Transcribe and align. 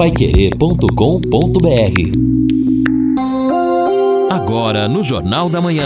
paiquerê.com.br 0.00 0.88
Agora 4.30 4.88
no 4.88 5.04
Jornal 5.04 5.50
da 5.50 5.60
Manhã. 5.60 5.84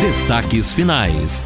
Destaques 0.00 0.72
finais. 0.72 1.44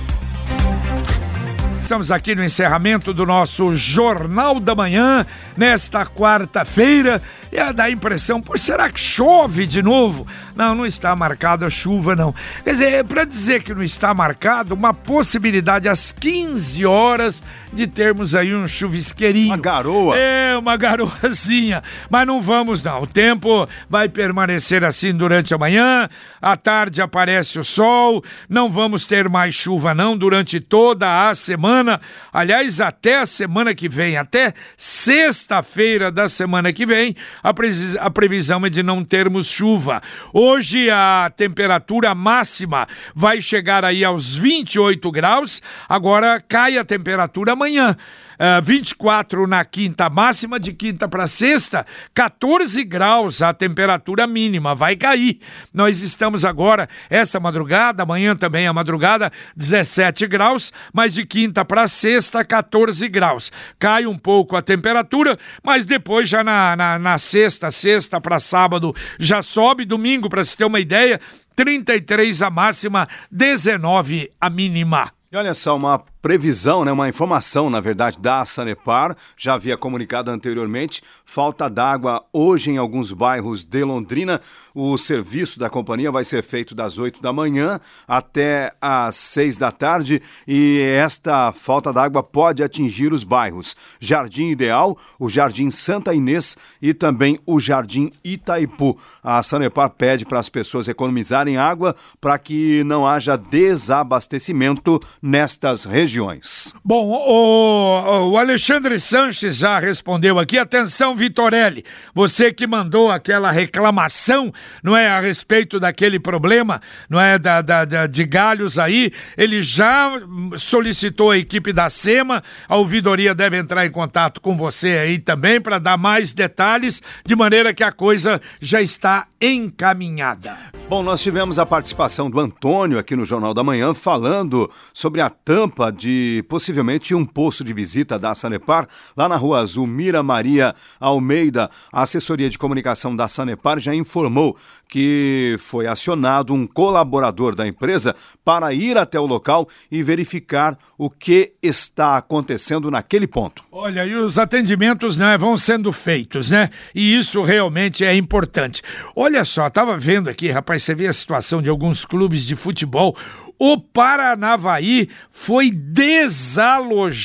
Estamos 1.83 2.13
aqui 2.13 2.37
no 2.37 2.45
encerramento 2.45 3.13
do 3.13 3.27
nosso 3.27 3.75
Jornal 3.75 4.61
da 4.61 4.73
Manhã, 4.77 5.27
nesta 5.57 6.07
quarta-feira. 6.07 7.21
E 7.53 7.57
é 7.57 7.73
dá 7.73 7.85
a 7.85 7.91
impressão, 7.91 8.41
por 8.41 8.59
será 8.59 8.89
que 8.91 9.01
chove 9.01 9.67
de 9.67 9.83
novo? 9.83 10.27
Não, 10.55 10.75
não 10.75 10.87
está 10.87 11.17
marcada 11.17 11.67
a 11.67 11.71
chuva, 11.71 12.15
não. 12.15 12.35
Quer 12.63 12.73
dizer, 12.73 12.93
é 12.93 13.03
para 13.03 13.25
dizer 13.25 13.63
que 13.63 13.75
não 13.75 13.83
está 13.83 14.15
marcado, 14.15 14.75
uma 14.75 14.95
possibilidade 14.95 15.89
às 15.89 16.13
15 16.13 16.87
horas 16.87 17.43
de 17.73 17.87
termos 17.87 18.35
aí 18.35 18.55
um 18.55 18.69
chuvisqueirinho. 18.69 19.49
Uma 19.49 19.57
garoa. 19.57 20.17
É, 20.17 20.57
uma 20.57 20.77
garoazinha. 20.77 21.83
Mas 22.09 22.27
não 22.27 22.41
vamos, 22.41 22.83
não. 22.83 23.03
O 23.03 23.07
tempo 23.07 23.69
vai 23.89 24.09
permanecer 24.09 24.85
assim 24.85 25.13
durante 25.15 25.53
a 25.55 25.59
manhã, 25.59 26.09
à 26.41 26.57
tarde 26.57 27.03
aparece 27.03 27.59
o 27.59 27.65
sol, 27.65 28.23
não 28.49 28.71
vamos 28.71 29.07
ter 29.07 29.29
mais 29.29 29.55
chuva, 29.55 29.95
não, 29.95 30.17
durante 30.17 30.61
toda 30.61 31.29
a 31.29 31.35
semana. 31.35 32.01
Aliás, 32.33 32.81
até 32.81 33.19
a 33.19 33.27
semana 33.27 33.75
que 33.75 33.89
vem, 33.89 34.17
até 34.17 34.55
sexta-feira 34.77 36.13
da 36.13 36.29
semana 36.29 36.73
que 36.73 36.87
vem, 36.87 37.17
a, 37.43 37.53
a 38.01 38.11
previsão 38.11 38.65
é 38.67 38.71
de 38.71 38.83
não 38.83 39.05
termos 39.05 39.49
chuva. 39.49 40.03
Hoje 40.33 40.91
a 40.91 41.31
temperatura 41.37 42.15
máxima 42.15 42.87
vai 43.15 43.41
chegar 43.41 43.85
aí 43.85 44.05
aos 44.05 44.35
28 44.35 45.11
graus, 45.11 45.63
agora 45.89 46.41
cai 46.41 46.79
a 46.79 46.85
temperatura 46.85 47.53
amanhã 47.53 47.97
uh, 48.41 48.57
ah, 48.57 48.61
24 48.61 49.47
na 49.47 49.65
quinta 49.65 50.09
máxima, 50.09 50.59
de 50.59 50.73
quinta 50.73 51.07
para 51.07 51.27
sexta, 51.27 51.85
14 52.15 52.83
graus 52.85 53.43
a 53.43 53.53
temperatura 53.53 54.27
mínima, 54.27 54.75
vai 54.75 54.97
cair. 54.97 55.41
Nós 55.73 56.01
estamos 56.01 56.45
agora, 56.45 56.89
essa 57.11 57.39
madrugada, 57.39 58.03
amanhã 58.03 58.35
também 58.35 58.67
a 58.67 58.73
madrugada, 58.73 59.31
17 59.55 60.27
graus, 60.27 60.73
mas 60.93 61.13
de 61.13 61.27
quinta 61.27 61.65
para 61.65 61.87
sexta, 61.87 62.43
14 62.43 63.07
graus. 63.09 63.53
Cai 63.79 64.07
um 64.07 64.17
pouco 64.17 64.57
a 64.57 64.63
temperatura, 64.63 65.39
mas 65.63 65.85
depois 65.85 66.29
já 66.29 66.43
na, 66.43 66.75
na, 66.75 66.99
na 66.99 67.19
sexta, 67.19 67.71
sexta 67.71 68.21
para 68.21 68.39
sábado, 68.39 68.95
já 69.19 69.43
sobe. 69.43 69.85
Domingo, 69.85 70.31
para 70.31 70.45
se 70.45 70.57
ter 70.57 70.65
uma 70.65 70.81
ideia, 70.81 71.21
33 71.55 72.43
a 72.43 72.51
máxima, 72.51 73.09
19 73.31 74.31
a 74.41 74.49
mínima. 74.49 75.13
E 75.33 75.37
olha 75.37 75.55
só, 75.55 75.77
uma 75.77 76.03
previsão, 76.23 76.85
né, 76.85 76.93
uma 76.93 77.09
informação, 77.09 77.71
na 77.71 77.81
verdade, 77.81 78.19
da 78.19 78.45
Sanepar, 78.45 79.17
já 79.37 79.55
havia 79.55 79.77
comunicado 79.77 80.31
anteriormente, 80.31 81.03
falta 81.25 81.69
d'água 81.69 82.25
hoje 82.33 82.71
em 82.71 82.77
alguns 82.77 83.11
bairros 83.13 83.65
de 83.65 83.83
Londrina. 83.85 84.41
O 84.75 84.97
serviço 84.99 85.59
da 85.59 85.71
companhia 85.71 86.13
vai 86.13 86.25
ser 86.25 86.43
feito 86.43 86.75
das 86.75 86.99
8 86.99 87.23
da 87.23 87.33
manhã 87.33 87.81
até 88.07 88.73
às 88.81 89.17
6 89.17 89.57
da 89.57 89.73
tarde 89.73 90.21
e 90.47 90.81
esta 90.95 91.53
falta 91.53 91.93
d'água 91.93 92.23
pode 92.23 92.63
atingir 92.63 93.13
os 93.13 93.25
bairros 93.25 93.75
Jardim 93.99 94.49
Ideal, 94.49 94.97
o 95.19 95.29
Jardim 95.29 95.71
Santa 95.71 96.15
Inês 96.15 96.57
e 96.81 96.93
também 96.93 97.41
o 97.47 97.59
Jardim 97.59 98.13
Itaipu. 98.23 98.99
A 99.23 99.43
Sanepar 99.43 99.91
pede 99.91 100.25
para 100.25 100.39
as 100.39 100.49
pessoas 100.49 100.87
economizarem 100.87 101.57
água 101.57 101.97
para 102.21 102.39
que 102.39 102.85
não 102.85 103.07
haja 103.07 103.37
desabastecimento 103.37 105.01
nestas 105.23 105.85
regiões 105.85 106.10
regiões. 106.11 106.75
Bom, 106.85 107.07
o, 107.07 108.31
o 108.33 108.37
Alexandre 108.37 108.99
Sanches 108.99 109.59
já 109.59 109.79
respondeu 109.79 110.39
aqui. 110.39 110.59
Atenção, 110.59 111.15
Vitorelli, 111.15 111.85
você 112.13 112.53
que 112.53 112.67
mandou 112.67 113.11
aquela 113.11 113.51
reclamação, 113.51 114.53
não 114.83 114.97
é, 114.97 115.09
a 115.09 115.21
respeito 115.21 115.79
daquele 115.79 116.19
problema, 116.19 116.83
não 117.09 117.21
é, 117.21 117.39
da, 117.39 117.63
da, 117.63 117.85
da 117.85 118.07
de 118.07 118.25
galhos 118.25 118.79
aí, 118.79 119.13
ele 119.37 119.63
já 119.63 120.11
solicitou 120.57 121.31
a 121.31 121.39
equipe 121.39 121.73
da 121.73 121.89
SEMA, 121.89 122.43
a 122.69 122.77
ouvidoria 122.77 123.35
deve 123.35 123.57
entrar 123.57 123.87
em 123.87 123.91
contato 123.91 124.41
com 124.41 124.57
você 124.57 124.99
aí 124.99 125.19
também 125.19 125.61
para 125.61 125.79
dar 125.79 125.97
mais 125.97 126.33
detalhes, 126.33 127.01
de 127.25 127.37
maneira 127.37 127.73
que 127.73 127.85
a 127.85 127.93
coisa 127.93 128.41
já 128.61 128.83
está 128.83 129.27
encaminhada. 129.41 130.57
Bom, 130.89 131.03
nós 131.03 131.23
tivemos 131.23 131.59
a 131.59 131.65
participação 131.65 132.29
do 132.29 132.41
Antônio 132.41 132.99
aqui 132.99 133.15
no 133.15 133.25
Jornal 133.25 133.55
da 133.55 133.63
Manhã 133.63 133.95
falando 133.95 134.69
sobre 134.93 135.21
a 135.21 135.31
tampa 135.31 135.93
de 136.01 136.43
possivelmente 136.49 137.15
um 137.15 137.27
posto 137.27 137.63
de 137.63 137.75
visita 137.75 138.19
da 138.19 138.35
Sanepar 138.35 138.89
lá 139.15 139.29
na 139.29 139.37
Rua 139.37 139.61
Azul 139.61 139.87
Mira 139.87 140.23
Maria 140.23 140.75
Almeida. 140.99 141.71
A 141.93 142.03
assessoria 142.03 142.49
de 142.49 142.59
comunicação 142.59 143.15
da 143.15 143.29
Sanepar 143.29 143.79
já 143.79 143.95
informou 143.95 144.57
que 144.89 145.57
foi 145.61 145.87
acionado 145.87 146.55
um 146.55 146.67
colaborador 146.67 147.55
da 147.55 147.69
empresa 147.69 148.17
para 148.43 148.73
ir 148.73 148.97
até 148.97 149.21
o 149.21 149.27
local 149.27 149.69
e 149.91 150.03
verificar 150.03 150.77
o 150.97 151.11
que 151.11 151.53
está 151.63 152.17
acontecendo 152.17 152.91
naquele 152.91 153.27
ponto. 153.27 153.63
Olha, 153.71 154.05
e 154.05 154.15
os 154.17 154.39
atendimentos 154.39 155.17
né, 155.17 155.37
vão 155.37 155.57
sendo 155.57 155.93
feitos, 155.93 156.51
né? 156.51 156.71
E 156.95 157.15
isso 157.15 157.43
realmente 157.43 158.05
é 158.05 158.17
importante. 158.17 158.83
Olha 159.15 159.45
só, 159.45 159.67
estava 159.67 159.97
vendo 159.99 160.31
aqui, 160.31 160.51
rapaz, 160.51 160.83
você 160.83 160.95
vê 160.95 161.07
a 161.07 161.13
situação 161.13 161.63
de 161.63 161.69
alguns 161.69 162.05
clubes 162.05 162.45
de 162.45 162.57
futebol 162.57 163.17
o 163.61 163.79
Paranavaí 163.79 165.11
foi 165.31 165.71
desalojado 165.71 167.17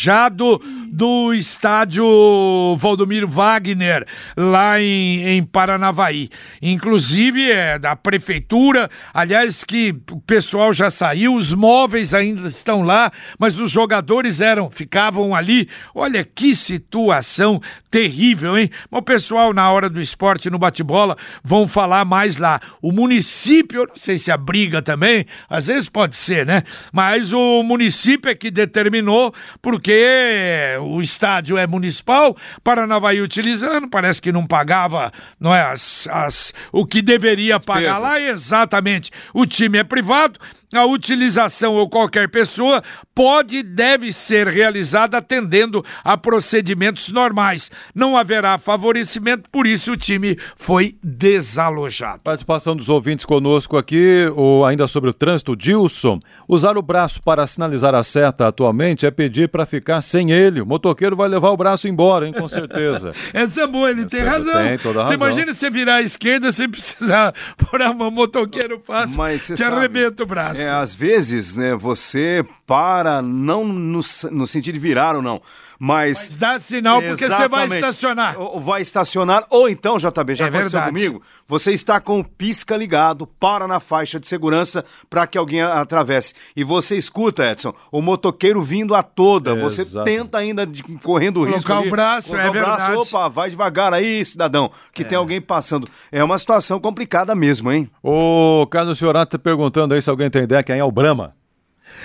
do 0.92 1.34
estádio 1.34 2.76
Valdomiro 2.78 3.28
Wagner, 3.28 4.06
lá 4.36 4.80
em, 4.80 5.28
em 5.28 5.44
Paranavaí. 5.44 6.30
Inclusive, 6.62 7.52
é 7.52 7.80
da 7.80 7.96
prefeitura, 7.96 8.90
aliás, 9.14 9.64
que 9.64 9.96
o 10.12 10.20
pessoal 10.22 10.74
já 10.74 10.90
saiu, 10.90 11.36
os 11.36 11.54
móveis 11.54 12.14
ainda 12.14 12.48
estão 12.48 12.84
lá, 12.84 13.12
mas 13.38 13.60
os 13.60 13.72
jogadores 13.72 14.42
eram, 14.42 14.70
ficavam 14.70 15.36
ali. 15.36 15.70
Olha 15.94 16.24
que 16.24 16.56
situação 16.56 17.62
terrível, 17.90 18.58
hein? 18.58 18.70
O 18.92 19.02
pessoal, 19.02 19.54
na 19.54 19.72
hora 19.72 19.90
do 19.90 20.02
esporte, 20.02 20.50
no 20.50 20.60
bate-bola, 20.60 21.18
vão 21.44 21.68
falar 21.68 22.04
mais 22.04 22.38
lá. 22.38 22.60
O 22.82 22.92
município, 22.92 23.82
eu 23.82 23.88
não 23.88 23.96
sei 23.96 24.18
se 24.18 24.32
abriga 24.32 24.82
também, 24.82 25.26
às 25.50 25.68
vezes 25.68 25.88
pode 25.88 26.16
ser, 26.16 26.46
né? 26.46 26.64
Mas 26.92 27.32
o 27.32 27.64
município 27.64 28.30
é 28.30 28.36
que 28.36 28.52
determinou, 28.52 29.34
porque 29.62 30.76
o 30.86 31.02
estádio 31.02 31.58
é 31.58 31.66
municipal, 31.68 32.36
Paranavaí 32.64 33.22
utilizando, 33.22 33.88
parece 33.88 34.22
que 34.22 34.32
não 34.32 34.46
pagava 34.46 35.12
não 35.40 35.54
é, 35.54 35.62
as, 35.62 36.08
as, 36.12 36.54
o 36.72 36.86
que 36.86 37.02
deveria 37.02 37.60
pagar 37.60 38.00
lá, 38.00 38.20
exatamente. 38.20 39.12
O 39.34 39.46
time 39.46 39.78
é 39.78 39.84
privado, 39.84 40.40
a 40.78 40.86
utilização 40.86 41.76
ou 41.76 41.90
qualquer 41.90 42.30
pessoa 42.30 42.84
pode 43.14 43.58
e 43.58 43.64
deve 43.64 44.12
ser 44.12 44.48
realizada 44.48 45.18
atendendo 45.18 45.84
a 46.04 46.18
procedimentos 46.18 47.10
normais. 47.10 47.72
Não 47.94 48.18
haverá 48.18 48.58
favorecimento, 48.58 49.50
por 49.50 49.66
isso 49.66 49.94
o 49.94 49.98
time 49.98 50.38
foi 50.58 50.98
desalojado. 51.02 52.22
Participação 52.24 52.76
dos 52.76 52.90
ouvintes 52.90 53.24
conosco 53.24 53.78
aqui, 53.78 54.30
ou 54.36 54.66
ainda 54.66 54.88
sobre 54.88 55.10
o 55.10 55.14
trânsito, 55.14 55.56
Dilson. 55.56 56.20
Usar 56.48 56.78
o 56.78 56.82
braço 56.82 57.22
para 57.22 57.48
sinalizar 57.48 57.96
a 57.96 58.04
seta 58.04 58.48
atualmente 58.48 59.06
é 59.06 59.12
pedir 59.12 59.48
para 59.50 59.66
ficar 59.66 60.02
sem 60.02 60.32
ele. 60.32 60.62
O 60.62 60.66
motoqueiro 60.66 61.16
vai 61.16 61.30
levar 61.30 61.52
o 61.52 61.58
braço 61.58 61.88
embora, 61.88 62.28
hein, 62.28 62.34
com 62.34 62.48
certeza. 62.48 63.14
Essa 63.34 63.62
é 63.62 63.68
boa, 63.68 63.90
ele 63.90 64.02
Essa 64.02 64.18
tem 64.18 64.26
razão. 64.26 64.54
Tem 64.54 64.78
toda 64.78 65.00
a 65.00 65.04
razão. 65.04 65.18
Você 65.18 65.24
imagina 65.24 65.54
você 65.54 65.70
virar 65.70 65.96
à 65.96 66.02
esquerda 66.02 66.52
sem 66.52 66.70
precisar 66.70 67.34
por 67.58 67.82
uma 67.82 68.12
motoqueiro 68.12 68.80
passa, 68.80 69.16
Mas 69.16 69.48
te 69.48 69.58
sabe, 69.58 69.76
arrebenta 69.76 70.24
o 70.24 70.26
braço. 70.26 70.62
É, 70.62 70.65
às 70.68 70.94
vezes, 70.96 71.56
né, 71.56 71.76
você 71.76 72.46
para, 72.66 73.22
não 73.22 73.66
no, 73.66 74.02
no 74.32 74.48
sentido 74.48 74.74
de 74.74 74.80
virar 74.80 75.16
ou 75.16 75.22
não, 75.22 75.42
mas... 75.80 76.30
mas 76.30 76.38
dá 76.38 76.60
sinal 76.60 77.02
porque 77.02 77.28
você 77.28 77.48
vai 77.48 77.66
estacionar. 77.66 78.40
Ou 78.40 78.62
vai 78.62 78.82
estacionar, 78.82 79.46
ou 79.50 79.70
então, 79.70 79.98
JB, 79.98 80.36
já 80.36 80.46
é 80.46 80.48
aconteceu 80.50 80.80
verdade. 80.80 80.88
comigo, 80.88 81.22
você 81.48 81.72
está 81.72 82.00
com 82.00 82.20
o 82.20 82.24
pisca 82.24 82.76
ligado, 82.76 83.28
para 83.28 83.68
na 83.68 83.80
faixa 83.80 84.20
de 84.20 84.28
segurança 84.28 84.84
para 85.10 85.28
que 85.28 85.38
alguém 85.38 85.62
atravesse. 85.62 86.34
E 86.56 86.64
você 86.64 86.98
escuta, 86.98 87.50
Edson, 87.50 87.74
o 87.92 88.02
motoqueiro 88.02 88.62
vindo 88.62 88.96
a 88.96 89.04
toda, 89.04 89.52
é, 89.52 89.60
você 89.60 89.82
exato. 89.82 90.06
tenta 90.06 90.38
ainda 90.38 90.66
de, 90.66 90.84
correndo 91.04 91.42
o 91.42 91.46
risco. 91.46 91.68
Colocar 91.68 91.88
o 91.88 91.92
braço, 91.92 92.36
é 92.36 92.50
o 92.50 92.52
verdade. 92.52 92.92
Braço, 92.92 93.16
opa, 93.16 93.30
vai 93.30 93.50
devagar 93.50 93.94
aí, 93.94 94.26
cidadão, 94.26 94.72
que 94.94 95.02
é. 95.02 95.06
tem 95.06 95.18
alguém 95.18 95.42
passando. 95.42 95.88
É 96.12 96.24
uma 96.24 96.38
situação 96.38 96.80
complicada 96.80 97.36
mesmo, 97.36 97.72
hein? 97.72 97.90
O 98.04 98.68
Carlos 98.70 98.98
Fiorato 98.98 99.38
tá 99.38 99.40
perguntando 99.42 99.94
aí 99.94 100.02
se 100.02 100.10
alguém 100.10 100.30
tem 100.30 100.44
ideia 100.44 100.64
quem 100.64 100.78
é 100.78 100.84
o 100.84 100.92
Brahma. 100.92 101.34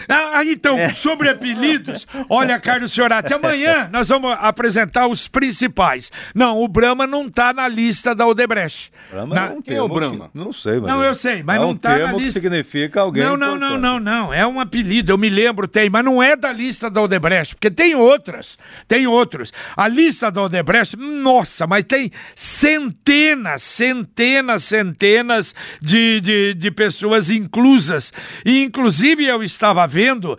Ah, 0.09 0.45
então, 0.45 0.79
é. 0.79 0.89
sobre 0.89 1.29
apelidos, 1.29 2.07
olha, 2.29 2.59
Carlos 2.59 2.95
Fiorati, 2.95 3.33
amanhã 3.33 3.89
nós 3.93 4.09
vamos 4.09 4.37
apresentar 4.41 5.07
os 5.07 5.29
principais. 5.29 6.11
Não, 6.35 6.59
o 6.59 6.69
Brahma 6.69 7.07
não 7.07 7.27
está 7.27 7.53
na 7.53 7.69
lista 7.69 8.15
da 8.15 8.27
Odebrecht. 8.27 8.93
Brahma 9.11 9.35
na... 9.35 9.63
Quem 9.63 9.77
é 9.77 9.83
o 9.83 9.89
Brahma? 9.89 10.31
Que... 10.31 10.39
Não 10.39 10.53
sei, 10.53 10.81
mas... 10.81 10.91
Não, 10.91 11.03
eu 11.03 11.15
sei, 11.15 11.43
mas 11.43 11.57
é 11.57 11.59
não 11.59 11.73
está 11.73 11.95
um 11.95 11.99
na 11.99 12.13
lista. 12.13 12.23
que 12.23 12.33
significa 12.33 13.01
alguém 13.01 13.23
Não, 13.23 13.37
não, 13.37 13.57
não, 13.57 13.79
não, 13.79 14.01
não, 14.01 14.33
é 14.33 14.47
um 14.47 14.61
apelido, 14.61 15.13
eu 15.13 15.19
me 15.19 15.29
lembro, 15.29 15.69
tem, 15.69 15.91
mas 15.91 16.05
não 16.05 16.23
é 16.23 16.37
da 16.37 16.53
lista 16.53 16.91
da 16.91 17.03
Odebrecht, 17.03 17.55
porque 17.55 17.71
tem 17.71 17.95
outras, 17.95 18.59
tem 18.89 19.07
outros. 19.07 19.53
A 19.77 19.87
lista 19.89 20.31
da 20.31 20.43
Odebrecht, 20.43 20.97
nossa, 20.97 21.67
mas 21.67 21.85
tem 21.85 22.11
centenas, 22.35 23.63
centenas, 23.63 24.65
centenas 24.65 25.55
de, 25.81 26.21
de, 26.21 26.55
de 26.55 26.71
pessoas 26.71 27.31
inclusas. 27.31 28.13
E, 28.45 28.63
inclusive, 28.63 29.25
eu 29.27 29.43
estava 29.43 29.80
vendo 29.87 30.33
uh, 30.33 30.39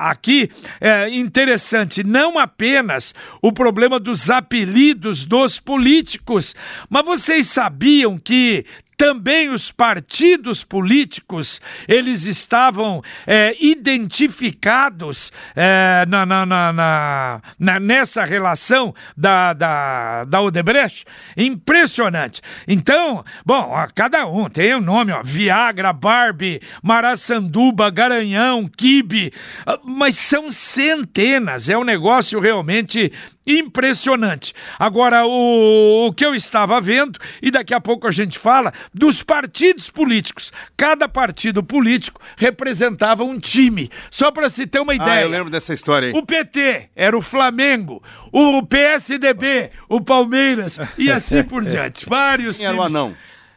aqui, 0.00 0.50
é 0.80 1.08
interessante, 1.08 2.04
não 2.04 2.38
apenas 2.38 3.14
o 3.40 3.52
problema 3.52 3.98
dos 4.00 4.30
apelidos 4.30 5.24
dos 5.24 5.60
políticos, 5.60 6.54
mas 6.88 7.04
vocês 7.04 7.46
sabiam 7.46 8.18
que 8.18 8.64
também 8.96 9.48
os 9.48 9.70
partidos 9.70 10.64
políticos 10.64 11.60
eles 11.88 12.24
estavam 12.24 13.02
é, 13.26 13.54
identificados 13.60 15.32
é, 15.54 16.04
na, 16.08 16.24
na, 16.24 16.46
na, 16.46 17.42
na, 17.58 17.80
nessa 17.80 18.24
relação 18.24 18.94
da, 19.16 19.52
da, 19.52 20.24
da 20.24 20.40
Odebrecht. 20.40 21.04
Impressionante. 21.36 22.40
Então, 22.66 23.24
bom, 23.44 23.70
ó, 23.70 23.86
cada 23.94 24.26
um 24.26 24.48
tem 24.48 24.74
o 24.74 24.78
um 24.78 24.80
nome, 24.80 25.12
ó, 25.12 25.22
Viagra, 25.22 25.92
Barbie, 25.92 26.60
Maraçanduba, 26.82 27.90
Garanhão, 27.90 28.68
Kibe, 28.68 29.32
ah, 29.66 29.78
mas 29.84 30.16
são 30.16 30.50
centenas. 30.50 31.68
É 31.68 31.76
um 31.76 31.84
negócio 31.84 32.40
realmente 32.40 33.12
impressionante. 33.46 34.54
Agora, 34.78 35.26
o, 35.26 36.06
o 36.06 36.12
que 36.12 36.24
eu 36.24 36.34
estava 36.34 36.80
vendo, 36.80 37.18
e 37.42 37.50
daqui 37.50 37.74
a 37.74 37.80
pouco 37.80 38.06
a 38.06 38.10
gente 38.10 38.38
fala, 38.38 38.72
dos 38.92 39.22
partidos 39.22 39.90
políticos. 39.90 40.52
Cada 40.76 41.08
partido 41.08 41.62
político 41.62 42.20
representava 42.36 43.24
um 43.24 43.38
time. 43.38 43.90
Só 44.10 44.30
para 44.30 44.48
se 44.48 44.66
ter 44.66 44.80
uma 44.80 44.94
ideia. 44.94 45.20
Ah, 45.20 45.22
eu 45.22 45.28
lembro 45.28 45.50
dessa 45.50 45.74
história 45.74 46.08
aí. 46.08 46.14
O 46.14 46.24
PT 46.24 46.90
era 46.96 47.16
o 47.16 47.22
Flamengo, 47.22 48.02
o 48.32 48.62
PSDB, 48.62 49.70
o 49.88 50.00
Palmeiras 50.00 50.78
e 50.96 51.10
assim 51.10 51.42
por 51.42 51.62
diante. 51.68 52.06
Vários 52.08 52.56
Quem 52.56 52.66
times. 52.66 52.80
Era 52.80 52.82
o 52.82 52.86
anão. 52.86 53.16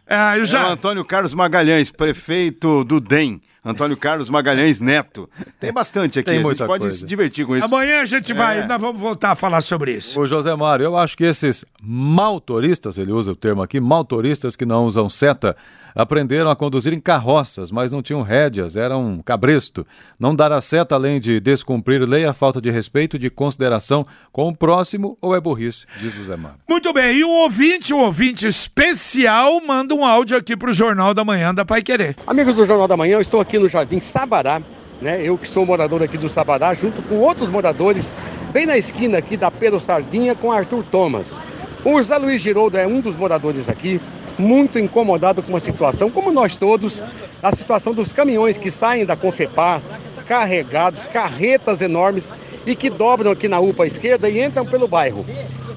Ah, 0.09 0.37
eu 0.37 0.45
já... 0.45 0.59
Era 0.59 0.69
o 0.69 0.71
Antônio 0.71 1.05
Carlos 1.05 1.33
Magalhães, 1.33 1.91
prefeito 1.91 2.83
do 2.85 2.99
DEM. 2.99 3.41
Antônio 3.67 3.97
Carlos 3.97 4.29
Magalhães 4.29 4.79
Neto. 4.79 5.29
Tem 5.59 5.71
bastante 5.73 6.19
aqui, 6.19 6.31
Tem 6.31 6.39
a 6.39 6.43
gente 6.43 6.65
pode 6.65 6.81
coisa. 6.81 6.97
se 6.97 7.05
divertir 7.05 7.45
com 7.45 7.55
isso. 7.55 7.65
Amanhã 7.65 8.01
a 8.01 8.05
gente 8.05 8.33
vai, 8.33 8.59
é. 8.59 8.67
nós 8.67 8.79
vamos 8.79 8.99
voltar 8.99 9.31
a 9.31 9.35
falar 9.35 9.61
sobre 9.61 9.93
isso. 9.93 10.19
O 10.19 10.25
José 10.25 10.55
Mário, 10.55 10.85
eu 10.85 10.97
acho 10.97 11.17
que 11.17 11.23
esses 11.23 11.65
maltoristas, 11.81 12.97
ele 12.97 13.11
usa 13.11 13.31
o 13.31 13.35
termo 13.35 13.61
aqui, 13.61 13.79
maltoristas 13.79 14.55
que 14.55 14.65
não 14.65 14.85
usam 14.85 15.09
seta, 15.09 15.55
aprenderam 15.95 16.49
a 16.49 16.55
conduzir 16.55 16.93
em 16.93 16.99
carroças, 16.99 17.71
mas 17.71 17.91
não 17.91 18.01
tinham 18.01 18.21
rédeas, 18.21 18.75
era 18.75 18.97
um 18.97 19.21
cabresto. 19.21 19.85
Não 20.19 20.35
dar 20.35 20.51
a 20.51 20.61
seta 20.61 20.95
além 20.95 21.19
de 21.19 21.39
descumprir 21.39 22.07
lei, 22.07 22.25
a 22.25 22.33
falta 22.33 22.61
de 22.61 22.69
respeito 22.69 23.15
e 23.15 23.19
de 23.19 23.29
consideração 23.29 24.05
com 24.31 24.47
o 24.47 24.55
próximo 24.55 25.17
ou 25.21 25.35
é 25.35 25.39
burrice, 25.39 25.85
diz 25.99 26.17
o 26.17 26.23
Zé 26.23 26.35
Mário. 26.35 26.57
Muito 26.67 26.91
bem, 26.93 27.17
e 27.17 27.25
um 27.25 27.31
ouvinte, 27.31 27.93
um 27.93 27.99
ouvinte 27.99 28.47
especial, 28.47 29.61
manda 29.65 29.93
um 29.93 30.05
áudio 30.05 30.37
aqui 30.37 30.55
para 30.55 30.69
o 30.69 30.73
Jornal 30.73 31.13
da 31.13 31.23
Manhã 31.23 31.53
da 31.53 31.65
Pai 31.65 31.81
Querer. 31.81 32.15
Amigos 32.25 32.55
do 32.55 32.65
Jornal 32.65 32.87
da 32.87 32.97
Manhã, 32.97 33.15
eu 33.15 33.21
estou 33.21 33.39
aqui 33.39 33.57
no 33.57 33.67
Jardim 33.67 33.99
Sabará, 33.99 34.61
né? 35.01 35.21
Eu 35.23 35.37
que 35.37 35.47
sou 35.47 35.65
morador 35.65 36.01
aqui 36.01 36.17
do 36.17 36.29
Sabará, 36.29 36.73
junto 36.73 37.01
com 37.03 37.15
outros 37.15 37.49
moradores, 37.49 38.13
bem 38.51 38.65
na 38.65 38.77
esquina 38.77 39.17
aqui 39.17 39.37
da 39.37 39.51
Pedro 39.51 39.79
Sardinha 39.79 40.35
com 40.35 40.51
Arthur 40.51 40.83
Thomas. 40.83 41.39
O 41.85 41.97
José 41.97 42.17
Luiz 42.17 42.41
Giroldo 42.41 42.77
é 42.77 42.87
um 42.87 42.99
dos 42.99 43.15
moradores 43.15 43.69
aqui 43.69 44.01
muito 44.37 44.77
incomodado 44.77 45.41
com 45.41 45.55
a 45.55 45.59
situação, 45.59 46.09
como 46.09 46.31
nós 46.31 46.55
todos, 46.55 47.01
a 47.41 47.51
situação 47.51 47.93
dos 47.93 48.13
caminhões 48.13 48.57
que 48.57 48.69
saem 48.69 49.05
da 49.05 49.15
Confepar, 49.15 49.81
carregados, 50.25 51.05
carretas 51.07 51.81
enormes 51.81 52.33
e 52.65 52.75
que 52.75 52.89
dobram 52.89 53.31
aqui 53.31 53.47
na 53.47 53.59
UPA 53.59 53.87
esquerda 53.87 54.29
e 54.29 54.43
entram 54.43 54.65
pelo 54.65 54.87
bairro. 54.87 55.25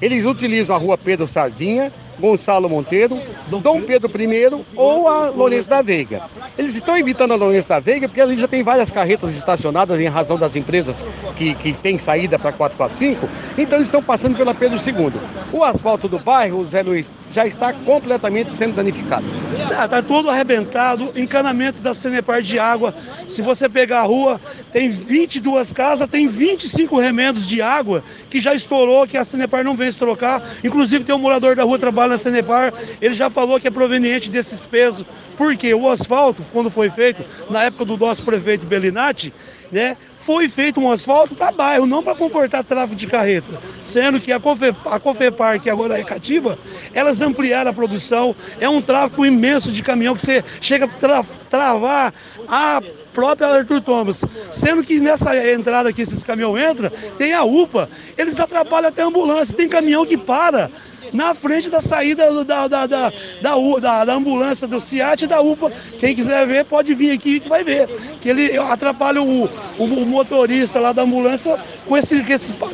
Eles 0.01 0.25
utilizam 0.25 0.75
a 0.75 0.79
rua 0.79 0.97
Pedro 0.97 1.27
Sardinha, 1.27 1.91
Gonçalo 2.21 2.69
Monteiro, 2.69 3.19
Dom 3.47 3.81
Pedro 3.81 4.09
I 4.21 4.63
ou 4.75 5.07
a 5.07 5.29
Lourenço 5.29 5.67
da 5.67 5.81
Veiga. 5.81 6.21
Eles 6.57 6.75
estão 6.75 6.95
evitando 6.95 7.33
a 7.33 7.35
Lourenço 7.35 7.67
da 7.67 7.79
Veiga 7.79 8.07
porque 8.07 8.21
ali 8.21 8.37
já 8.37 8.47
tem 8.47 8.63
várias 8.63 8.91
carretas 8.91 9.35
estacionadas 9.35 9.99
em 9.99 10.07
razão 10.07 10.37
das 10.37 10.55
empresas 10.55 11.03
que, 11.35 11.55
que 11.55 11.73
têm 11.73 11.97
saída 11.97 12.37
para 12.37 12.51
445, 12.51 13.27
então 13.57 13.77
eles 13.77 13.87
estão 13.87 14.03
passando 14.03 14.37
pela 14.37 14.53
Pedro 14.53 14.77
II. 14.77 15.13
O 15.51 15.63
asfalto 15.63 16.07
do 16.07 16.19
bairro, 16.19 16.63
Zé 16.65 16.83
Luiz, 16.83 17.13
já 17.31 17.47
está 17.47 17.73
completamente 17.73 18.53
sendo 18.53 18.75
danificado. 18.75 19.25
Está 19.63 19.87
tá 19.87 20.01
todo 20.01 20.29
arrebentado, 20.29 21.11
encanamento 21.15 21.81
da 21.81 21.93
Cenepar 21.93 22.41
de 22.41 22.59
água. 22.59 22.93
Se 23.27 23.41
você 23.41 23.67
pegar 23.67 24.01
a 24.01 24.03
rua, 24.03 24.39
tem 24.71 24.91
22 24.91 25.73
casas, 25.73 26.07
tem 26.07 26.27
25 26.27 26.99
remendos 26.99 27.47
de 27.47 27.61
água 27.61 28.03
que 28.29 28.39
já 28.39 28.53
estourou, 28.53 29.07
que 29.07 29.17
a 29.17 29.23
Cenepar 29.23 29.63
não 29.63 29.75
vem 29.75 29.91
se 29.91 29.97
trocar. 29.97 30.43
Inclusive 30.63 31.03
tem 31.03 31.15
um 31.15 31.19
morador 31.19 31.55
da 31.55 31.63
rua 31.63 31.79
trabalhando 31.79 32.10
na 32.11 32.17
Sanepar, 32.17 32.73
ele 33.01 33.13
já 33.13 33.29
falou 33.29 33.59
que 33.59 33.67
é 33.67 33.71
proveniente 33.71 34.29
desses 34.29 34.59
pesos. 34.59 35.05
Porque 35.37 35.73
o 35.73 35.89
asfalto, 35.89 36.43
quando 36.51 36.69
foi 36.69 36.89
feito, 36.89 37.23
na 37.49 37.63
época 37.63 37.85
do 37.85 37.97
nosso 37.97 38.23
prefeito 38.23 38.65
Bellinati, 38.65 39.33
né, 39.71 39.97
foi 40.19 40.47
feito 40.47 40.79
um 40.79 40.91
asfalto 40.91 41.33
para 41.33 41.51
bairro, 41.51 41.87
não 41.87 42.03
para 42.03 42.15
comportar 42.15 42.63
tráfego 42.63 42.95
de 42.95 43.07
carreta. 43.07 43.59
Sendo 43.81 44.19
que 44.19 44.31
a, 44.31 44.39
Cofe, 44.39 44.75
a 44.85 44.99
Cofepar, 44.99 45.59
que 45.59 45.69
agora 45.69 45.97
é 45.97 46.03
cativa, 46.03 46.59
elas 46.93 47.21
ampliaram 47.21 47.71
a 47.71 47.73
produção, 47.73 48.35
é 48.59 48.69
um 48.69 48.81
tráfego 48.81 49.25
imenso 49.25 49.71
de 49.71 49.81
caminhão 49.81 50.13
que 50.13 50.21
você 50.21 50.43
chega 50.59 50.85
a 50.85 50.87
tra, 50.87 51.25
travar 51.49 52.13
a 52.47 52.81
própria 53.13 53.47
Arthur 53.47 53.81
Thomas. 53.81 54.23
Sendo 54.51 54.83
que 54.83 54.99
nessa 54.99 55.35
entrada 55.51 55.91
que 55.91 56.01
esses 56.01 56.23
caminhões 56.23 56.71
entram, 56.71 56.91
tem 57.17 57.33
a 57.33 57.43
UPA, 57.43 57.89
eles 58.17 58.39
atrapalham 58.39 58.89
até 58.89 59.01
a 59.01 59.07
ambulância, 59.07 59.55
tem 59.55 59.67
caminhão 59.67 60.05
que 60.05 60.17
para 60.17 60.69
na 61.13 61.33
frente 61.33 61.69
da 61.69 61.81
saída 61.81 62.43
da, 62.43 62.67
da, 62.67 62.87
da, 62.87 63.13
da, 63.41 64.13
ambulância 64.13 64.67
do 64.67 64.79
CIAT 64.79 65.23
e 65.23 65.27
da 65.27 65.41
UPA. 65.41 65.71
Quem 65.97 66.15
quiser 66.15 66.45
ver, 66.47 66.65
pode 66.65 66.93
vir 66.93 67.11
aqui 67.11 67.39
que 67.39 67.49
vai 67.49 67.63
ver. 67.63 67.87
Que 68.19 68.29
ele 68.29 68.57
atrapalha 68.57 69.21
o, 69.21 69.45
o, 69.77 70.05
motorista 70.05 70.79
lá 70.79 70.91
da 70.91 71.01
ambulância 71.01 71.59
com, 71.85 71.97
esse, 71.97 72.21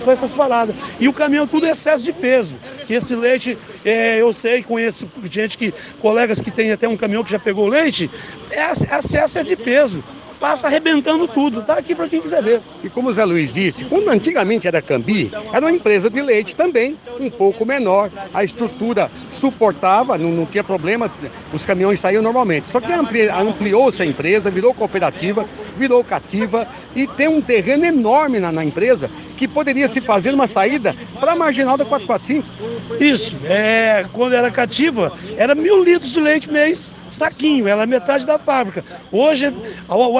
com, 0.04 0.12
essas 0.12 0.34
paradas. 0.34 0.76
E 1.00 1.08
o 1.08 1.14
caminhão 1.14 1.48
tudo 1.48 1.66
é 1.66 1.72
excesso 1.72 2.04
de 2.04 2.14
peso. 2.14 2.56
Que 2.86 2.94
esse 2.94 3.16
leite, 3.16 3.58
é, 3.86 4.22
eu 4.22 4.34
sei, 4.34 4.64
conheço 4.64 5.10
gente 5.26 5.58
que, 5.58 5.74
colegas 6.02 6.42
que 6.42 6.52
tem 6.52 6.72
até 6.72 6.88
um 6.88 6.98
caminhão 6.98 7.24
que 7.24 7.32
já 7.32 7.40
pegou 7.40 7.68
leite, 7.68 8.10
é, 8.50 8.62
é 8.62 9.00
excesso 9.00 9.44
de 9.44 9.56
peso 9.56 10.04
passa 10.40 10.68
arrebentando 10.68 11.28
tudo. 11.28 11.64
Tá 11.64 11.76
aqui 11.76 11.94
para 11.94 12.08
quem 12.08 12.22
quiser 12.22 12.42
ver. 12.42 12.62
E 12.84 12.90
como 12.90 13.10
o 13.10 13.14
Zé 13.14 13.26
Luiz 13.26 13.54
disse, 13.54 13.86
quando 13.86 14.10
antigamente 14.10 14.68
era 14.68 14.82
Cambi, 14.82 15.32
era 15.52 15.66
uma 15.66 15.72
empresa 15.72 16.10
de 16.10 16.22
leite 16.22 16.56
também, 16.56 16.98
um 17.20 17.30
pouco 17.30 17.66
menor. 17.66 18.10
A 18.34 18.44
estrutura 18.44 19.12
suportava, 19.30 20.18
não, 20.18 20.30
não 20.32 20.46
tinha 20.46 20.64
problema, 20.64 21.12
os 21.54 21.66
caminhões 21.66 22.00
saíam 22.00 22.22
normalmente. 22.22 22.68
Só 22.68 22.80
que 22.80 22.92
ampliou-se 22.92 24.02
a 24.02 24.06
empresa, 24.06 24.50
virou 24.50 24.74
cooperativa, 24.74 25.46
virou 25.78 26.04
cativa 26.04 26.68
e 26.96 27.08
tem 27.08 27.28
um 27.28 27.42
terreno 27.42 27.86
enorme 27.86 28.40
na, 28.40 28.52
na 28.52 28.64
empresa 28.64 29.10
que 29.38 29.48
poderia 29.48 29.88
se 29.88 30.02
fazer 30.02 30.34
uma 30.34 30.48
saída 30.48 30.96
para 31.20 31.34
a 31.34 31.36
marginal 31.36 31.78
da 31.78 31.86
445. 31.86 32.48
Isso, 33.00 33.38
é, 33.46 34.06
quando 34.12 34.34
era 34.34 34.50
cativa, 34.50 35.14
era 35.38 35.54
mil 35.54 35.84
litros 35.84 36.12
de 36.12 36.20
leite 36.20 36.52
mês, 36.52 36.94
saquinho, 37.08 37.68
era 37.68 37.86
metade 37.86 38.26
da 38.26 38.40
fábrica. 38.40 38.84
Hoje, 39.12 39.46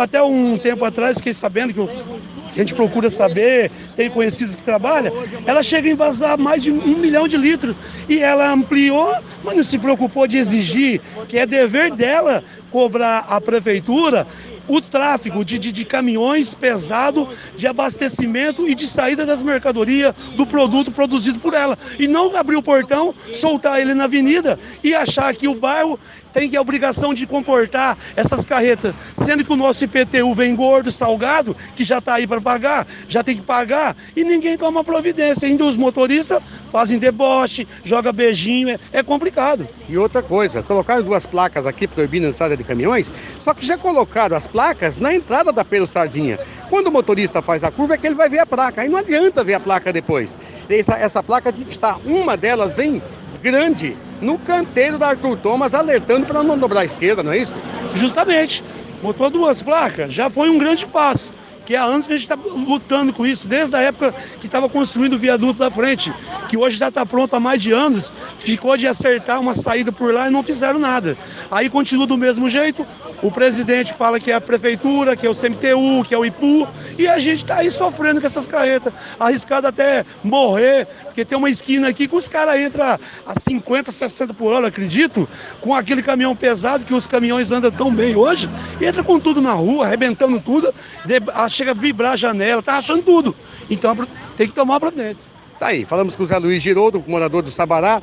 até 0.02 0.22
um 0.22 0.58
tempo 0.58 0.86
atrás, 0.86 1.18
fiquei 1.18 1.34
sabendo 1.34 1.74
que, 1.74 2.54
que 2.54 2.60
a 2.60 2.64
gente 2.64 2.76
procura 2.76 3.10
saber, 3.10 3.72
tem 3.96 4.10
conhecidos 4.10 4.56
que 4.56 4.64
trabalham, 4.64 5.14
ela 5.46 5.64
chega 5.64 5.90
a 5.90 5.92
envasar 5.92 6.38
mais 6.38 6.62
de 6.62 6.72
um 6.72 6.98
milhão 6.98 7.28
de 7.28 7.38
litros. 7.38 7.76
E 8.08 8.20
ela 8.20 8.52
ampliou, 8.52 9.16
mas 9.44 9.58
não 9.58 9.64
se 9.64 9.80
preocupou 9.80 10.28
de 10.28 10.38
exigir, 10.38 11.02
que 11.28 11.38
é 11.38 11.46
dever 11.46 11.92
dela 11.92 12.44
cobrar 12.78 13.26
a 13.28 13.42
prefeitura 13.42 14.28
o 14.68 14.80
tráfego 14.80 15.44
de, 15.44 15.58
de, 15.58 15.72
de, 15.72 15.84
caminhões 15.84 16.54
pesado 16.54 17.28
de 17.56 17.66
abastecimento 17.66 18.68
e 18.68 18.76
de 18.76 18.86
saída 18.86 19.26
das 19.26 19.42
mercadorias 19.42 20.14
do 20.36 20.46
produto 20.46 20.92
produzido 20.92 21.40
por 21.40 21.56
ela. 21.56 21.76
E 21.98 22.08
não 22.08 22.36
abrir 22.36 22.56
o 22.56 22.62
portão, 22.62 23.16
soltar 23.34 23.82
ele 23.82 23.96
na 23.96 24.04
avenida 24.04 24.60
e 24.84 24.94
achar 24.94 25.34
que 25.34 25.48
o 25.48 25.56
bairro 25.56 25.98
tem 26.38 26.48
que 26.48 26.56
a 26.56 26.62
obrigação 26.62 27.16
de 27.16 27.26
comportar 27.26 27.98
essas 28.16 28.46
carretas, 28.46 28.94
sendo 29.26 29.44
que 29.44 29.52
o 29.52 29.56
nosso 29.56 29.84
IPTU 29.84 30.36
vem 30.36 30.56
gordo, 30.56 30.92
salgado, 30.92 31.58
que 31.76 31.84
já 31.84 31.98
está 31.98 32.14
aí 32.14 32.28
para 32.28 32.40
pagar, 32.40 32.86
já 33.08 33.24
tem 33.24 33.38
que 33.38 33.42
pagar, 33.42 33.96
e 34.16 34.24
ninguém 34.24 34.56
toma 34.56 34.84
providência. 34.84 35.48
Ainda 35.48 35.66
os 35.66 35.76
motoristas 35.76 36.40
fazem 36.72 37.00
deboche, 37.00 37.68
joga 37.84 38.14
beijinho, 38.14 38.70
é, 38.70 38.80
é 38.92 39.02
complicado. 39.02 39.68
E 39.90 39.98
outra 39.98 40.22
coisa, 40.22 40.62
colocaram 40.62 41.04
duas 41.04 41.26
placas 41.26 41.66
aqui 41.66 41.88
proibindo 41.88 42.28
a 42.28 42.30
entrada 42.30 42.56
de 42.56 42.64
caminhões, 42.68 43.12
só 43.40 43.54
que 43.54 43.66
já 43.66 43.78
colocaram 43.78 44.36
as 44.36 44.46
placas 44.46 45.00
na 45.00 45.14
entrada 45.14 45.52
da 45.52 45.66
Pedro 45.66 45.88
Sardinha. 45.88 46.38
Quando 46.70 46.88
o 46.88 46.92
motorista 46.92 47.42
faz 47.42 47.64
a 47.64 47.72
curva 47.72 47.96
é 47.96 47.98
que 47.98 48.06
ele 48.06 48.16
vai 48.16 48.30
ver 48.30 48.40
a 48.40 48.46
placa, 48.46 48.82
aí 48.82 48.90
não 48.90 49.00
adianta 49.00 49.44
ver 49.44 49.56
a 49.56 49.60
placa 49.60 49.92
depois. 49.92 50.38
Essa, 50.70 50.96
essa 50.96 51.24
placa 51.24 51.54
estar, 51.70 51.98
uma 52.06 52.38
delas 52.38 52.74
bem 52.74 53.02
grande, 53.42 53.98
no 54.22 54.38
canteiro 54.38 54.98
da 54.98 55.10
Arthur 55.10 55.38
Thomas, 55.38 55.74
alertando 55.74 56.26
para 56.26 56.44
não 56.44 56.58
dobrar 56.58 56.82
à 56.82 56.86
esquerda, 56.86 57.24
não 57.24 57.32
é 57.32 57.38
isso? 57.40 57.56
Justamente. 57.96 58.64
Botou 59.02 59.30
duas 59.30 59.62
placas, 59.62 60.12
já 60.12 60.28
foi 60.28 60.50
um 60.50 60.58
grande 60.58 60.86
passo 60.88 61.32
que 61.68 61.76
há 61.76 61.84
anos 61.84 62.08
que 62.08 62.14
a 62.14 62.16
gente 62.16 62.32
está 62.32 62.40
lutando 62.50 63.12
com 63.12 63.28
isso, 63.28 63.46
desde 63.46 63.76
a 63.76 63.82
época 63.82 64.16
que 64.40 64.46
estava 64.46 64.70
construindo 64.70 65.16
o 65.16 65.20
viaduto 65.20 65.60
da 65.60 65.70
frente, 65.70 66.14
que 66.48 66.56
hoje 66.56 66.78
já 66.78 66.88
está 66.88 67.06
pronto 67.06 67.36
há 67.36 67.42
mais 67.42 67.62
de 67.62 67.74
anos, 67.74 68.10
ficou 68.40 68.78
de 68.78 68.88
acertar 68.88 69.42
uma 69.42 69.54
saída 69.54 69.92
por 69.92 70.14
lá 70.14 70.30
e 70.30 70.32
não 70.32 70.42
fizeram 70.42 70.80
nada. 70.80 71.18
Aí 71.52 71.70
continua 71.70 72.08
do 72.08 72.18
mesmo 72.18 72.48
jeito, 72.48 72.88
o 73.22 73.30
presidente 73.30 73.92
fala 73.92 74.18
que 74.18 74.32
é 74.32 74.36
a 74.36 74.40
prefeitura, 74.40 75.14
que 75.18 75.28
é 75.28 75.30
o 75.30 75.36
CMTU, 75.36 76.06
que 76.08 76.14
é 76.16 76.18
o 76.18 76.24
IPU, 76.24 76.66
e 76.98 77.06
a 77.06 77.20
gente 77.20 77.44
está 77.44 77.58
aí 77.58 77.70
sofrendo 77.70 78.22
com 78.22 78.28
essas 78.28 78.48
carretas, 78.48 78.94
arriscado 79.20 79.68
até 79.68 80.06
morrer, 80.24 80.88
porque 81.04 81.26
tem 81.26 81.38
uma 81.38 81.50
esquina 81.50 81.90
aqui 81.90 82.08
que 82.08 82.16
os 82.16 82.30
caras 82.30 82.62
entram 82.62 82.98
a 83.26 83.40
50, 83.40 83.92
60 83.92 84.34
por 84.34 84.54
hora, 84.54 84.68
acredito, 84.68 85.28
com 85.60 85.76
aquele 85.76 86.02
caminhão 86.02 86.34
pesado, 86.34 86.86
que 86.86 86.94
os 86.94 87.08
caminhões 87.08 87.52
andam 87.52 87.72
tão 87.72 87.94
bem 87.94 88.16
hoje, 88.16 88.50
entra 88.80 89.04
com 89.04 89.20
tudo 89.20 89.42
na 89.42 89.52
rua, 89.52 89.86
arrebentando 89.86 90.40
tudo, 90.40 90.74
chega 91.58 91.72
a 91.72 91.74
vibrar 91.74 92.14
a 92.14 92.16
janela, 92.16 92.62
tá 92.62 92.78
achando 92.78 93.04
tudo. 93.04 93.36
Então 93.70 93.98
tem 94.38 94.48
que 94.48 94.54
tomar 94.54 94.76
a 94.76 94.80
providência. 94.80 95.24
Tá 95.60 95.68
aí, 95.68 95.86
falamos 95.86 96.16
com 96.16 96.24
o 96.24 96.26
Zé 96.26 96.38
Luiz 96.38 96.62
Girodo, 96.62 97.04
morador 97.08 97.42
do 97.42 97.50
Sabará, 97.50 98.02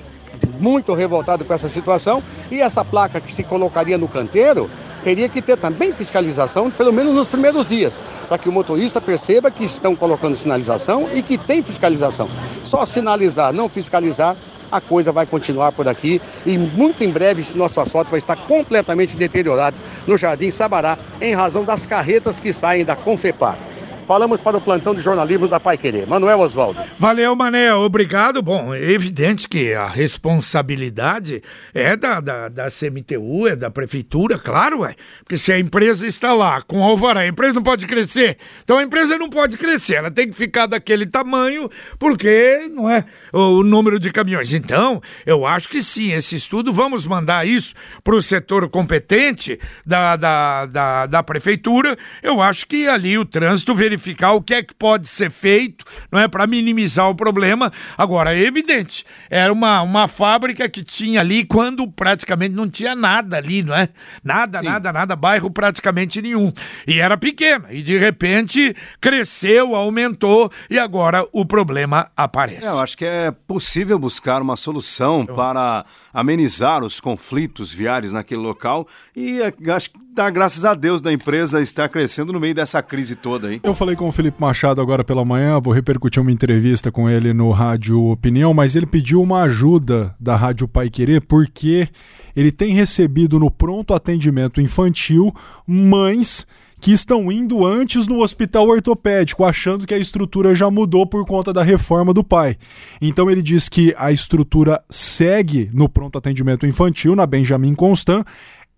muito 0.58 0.92
revoltado 0.92 1.44
com 1.44 1.54
essa 1.54 1.68
situação, 1.68 2.22
e 2.50 2.60
essa 2.60 2.84
placa 2.84 3.20
que 3.20 3.32
se 3.32 3.44
colocaria 3.44 3.96
no 3.96 4.08
canteiro 4.08 4.68
teria 5.04 5.28
que 5.28 5.40
ter 5.40 5.56
também 5.58 5.92
fiscalização, 5.92 6.70
pelo 6.70 6.92
menos 6.92 7.14
nos 7.14 7.28
primeiros 7.28 7.68
dias, 7.68 8.02
para 8.26 8.38
que 8.38 8.48
o 8.48 8.52
motorista 8.52 9.00
perceba 9.00 9.50
que 9.50 9.64
estão 9.64 9.94
colocando 9.94 10.34
sinalização 10.34 11.08
e 11.14 11.22
que 11.22 11.38
tem 11.38 11.62
fiscalização. 11.62 12.28
Só 12.64 12.84
sinalizar, 12.84 13.52
não 13.52 13.68
fiscalizar, 13.68 14.34
a 14.74 14.80
coisa 14.80 15.12
vai 15.12 15.24
continuar 15.24 15.70
por 15.70 15.86
aqui 15.86 16.20
e 16.44 16.58
muito 16.58 17.04
em 17.04 17.10
breve 17.10 17.42
esse 17.42 17.56
nosso 17.56 17.80
asfalto 17.80 18.10
vai 18.10 18.18
estar 18.18 18.34
completamente 18.34 19.16
deteriorado 19.16 19.76
no 20.06 20.16
Jardim 20.16 20.50
Sabará 20.50 20.98
em 21.20 21.32
razão 21.32 21.64
das 21.64 21.86
carretas 21.86 22.40
que 22.40 22.52
saem 22.52 22.84
da 22.84 22.96
Confepar. 22.96 23.73
Falamos 24.06 24.40
para 24.40 24.56
o 24.56 24.60
plantão 24.60 24.94
de 24.94 25.00
jornalismo 25.00 25.48
da 25.48 25.58
Pai 25.58 25.78
Querer. 25.78 26.06
Manuel 26.06 26.40
Oswaldo. 26.40 26.78
Valeu, 26.98 27.34
Manel. 27.34 27.78
Obrigado. 27.78 28.42
Bom, 28.42 28.74
é 28.74 28.90
evidente 28.90 29.48
que 29.48 29.72
a 29.72 29.86
responsabilidade 29.86 31.42
é 31.72 31.96
da, 31.96 32.20
da, 32.20 32.48
da 32.48 32.66
CMTU, 32.68 33.48
é 33.48 33.56
da 33.56 33.70
prefeitura, 33.70 34.38
claro, 34.38 34.80
ué. 34.80 34.94
Porque 35.20 35.38
se 35.38 35.50
a 35.50 35.58
empresa 35.58 36.06
está 36.06 36.34
lá 36.34 36.60
com 36.60 36.82
alvará, 36.82 37.20
a 37.20 37.26
empresa 37.26 37.54
não 37.54 37.62
pode 37.62 37.86
crescer. 37.86 38.36
Então 38.62 38.78
a 38.78 38.82
empresa 38.82 39.16
não 39.16 39.30
pode 39.30 39.56
crescer, 39.56 39.94
ela 39.94 40.10
tem 40.10 40.28
que 40.28 40.34
ficar 40.34 40.66
daquele 40.66 41.06
tamanho, 41.06 41.70
porque 41.98 42.70
não 42.70 42.90
é 42.90 43.04
o 43.32 43.62
número 43.62 43.98
de 43.98 44.10
caminhões. 44.10 44.52
Então, 44.52 45.00
eu 45.24 45.46
acho 45.46 45.68
que 45.68 45.82
sim, 45.82 46.12
esse 46.12 46.36
estudo, 46.36 46.72
vamos 46.72 47.06
mandar 47.06 47.46
isso 47.46 47.74
para 48.02 48.14
o 48.14 48.22
setor 48.22 48.68
competente 48.68 49.58
da, 49.84 50.16
da, 50.16 50.66
da, 50.66 51.06
da 51.06 51.22
prefeitura. 51.22 51.96
Eu 52.22 52.42
acho 52.42 52.66
que 52.66 52.86
ali 52.86 53.16
o 53.16 53.24
trânsito 53.24 53.74
verifica 53.74 53.93
verificar 53.94 54.32
o 54.32 54.42
que 54.42 54.54
é 54.54 54.62
que 54.62 54.74
pode 54.74 55.08
ser 55.08 55.30
feito, 55.30 55.84
não 56.10 56.18
é 56.18 56.28
para 56.28 56.46
minimizar 56.46 57.08
o 57.08 57.14
problema. 57.14 57.72
Agora, 57.96 58.34
é 58.34 58.40
evidente, 58.40 59.04
era 59.30 59.52
uma, 59.52 59.82
uma 59.82 60.08
fábrica 60.08 60.68
que 60.68 60.82
tinha 60.82 61.20
ali 61.20 61.44
quando 61.44 61.86
praticamente 61.86 62.54
não 62.54 62.68
tinha 62.68 62.94
nada 62.94 63.36
ali, 63.36 63.62
não 63.62 63.74
é? 63.74 63.88
Nada, 64.22 64.58
Sim. 64.58 64.64
nada, 64.66 64.92
nada, 64.92 65.16
bairro 65.16 65.50
praticamente 65.50 66.20
nenhum. 66.20 66.52
E 66.86 67.00
era 67.00 67.16
pequena, 67.16 67.66
e 67.70 67.82
de 67.82 67.96
repente 67.96 68.74
cresceu, 69.00 69.74
aumentou, 69.74 70.50
e 70.68 70.78
agora 70.78 71.26
o 71.32 71.44
problema 71.44 72.10
aparece. 72.16 72.66
É, 72.66 72.70
eu 72.70 72.80
acho 72.80 72.96
que 72.96 73.04
é 73.04 73.30
possível 73.30 73.98
buscar 73.98 74.42
uma 74.42 74.56
solução 74.56 75.24
para 75.24 75.84
amenizar 76.14 76.84
os 76.84 77.00
conflitos 77.00 77.72
viários 77.72 78.12
naquele 78.12 78.40
local 78.40 78.86
e 79.16 79.40
é, 79.40 79.52
acho 79.72 79.90
que 79.90 79.98
dá 80.14 80.30
graças 80.30 80.64
a 80.64 80.72
Deus 80.72 81.02
da 81.02 81.12
empresa 81.12 81.60
estar 81.60 81.88
crescendo 81.88 82.32
no 82.32 82.38
meio 82.38 82.54
dessa 82.54 82.80
crise 82.80 83.16
toda, 83.16 83.52
hein? 83.52 83.60
Eu 83.64 83.74
falei 83.74 83.96
com 83.96 84.08
o 84.08 84.12
Felipe 84.12 84.40
Machado 84.40 84.80
agora 84.80 85.02
pela 85.02 85.24
manhã, 85.24 85.58
vou 85.58 85.72
repercutir 85.72 86.22
uma 86.22 86.30
entrevista 86.30 86.92
com 86.92 87.10
ele 87.10 87.32
no 87.32 87.50
Rádio 87.50 88.00
Opinião, 88.04 88.54
mas 88.54 88.76
ele 88.76 88.86
pediu 88.86 89.20
uma 89.20 89.42
ajuda 89.42 90.14
da 90.20 90.36
Rádio 90.36 90.68
Pai 90.68 90.88
Querer 90.88 91.20
porque 91.20 91.88
ele 92.36 92.52
tem 92.52 92.72
recebido 92.72 93.40
no 93.40 93.50
pronto 93.50 93.92
atendimento 93.92 94.60
infantil 94.60 95.34
mães 95.66 96.46
que 96.84 96.92
estão 96.92 97.32
indo 97.32 97.64
antes 97.64 98.06
no 98.06 98.20
hospital 98.20 98.68
ortopédico, 98.68 99.42
achando 99.42 99.86
que 99.86 99.94
a 99.94 99.98
estrutura 99.98 100.54
já 100.54 100.70
mudou 100.70 101.06
por 101.06 101.24
conta 101.24 101.50
da 101.50 101.62
reforma 101.62 102.12
do 102.12 102.22
pai. 102.22 102.58
Então 103.00 103.30
ele 103.30 103.40
diz 103.40 103.70
que 103.70 103.94
a 103.96 104.12
estrutura 104.12 104.84
segue 104.90 105.70
no 105.72 105.88
pronto 105.88 106.18
atendimento 106.18 106.66
infantil, 106.66 107.16
na 107.16 107.24
Benjamin 107.24 107.74
Constant. 107.74 108.26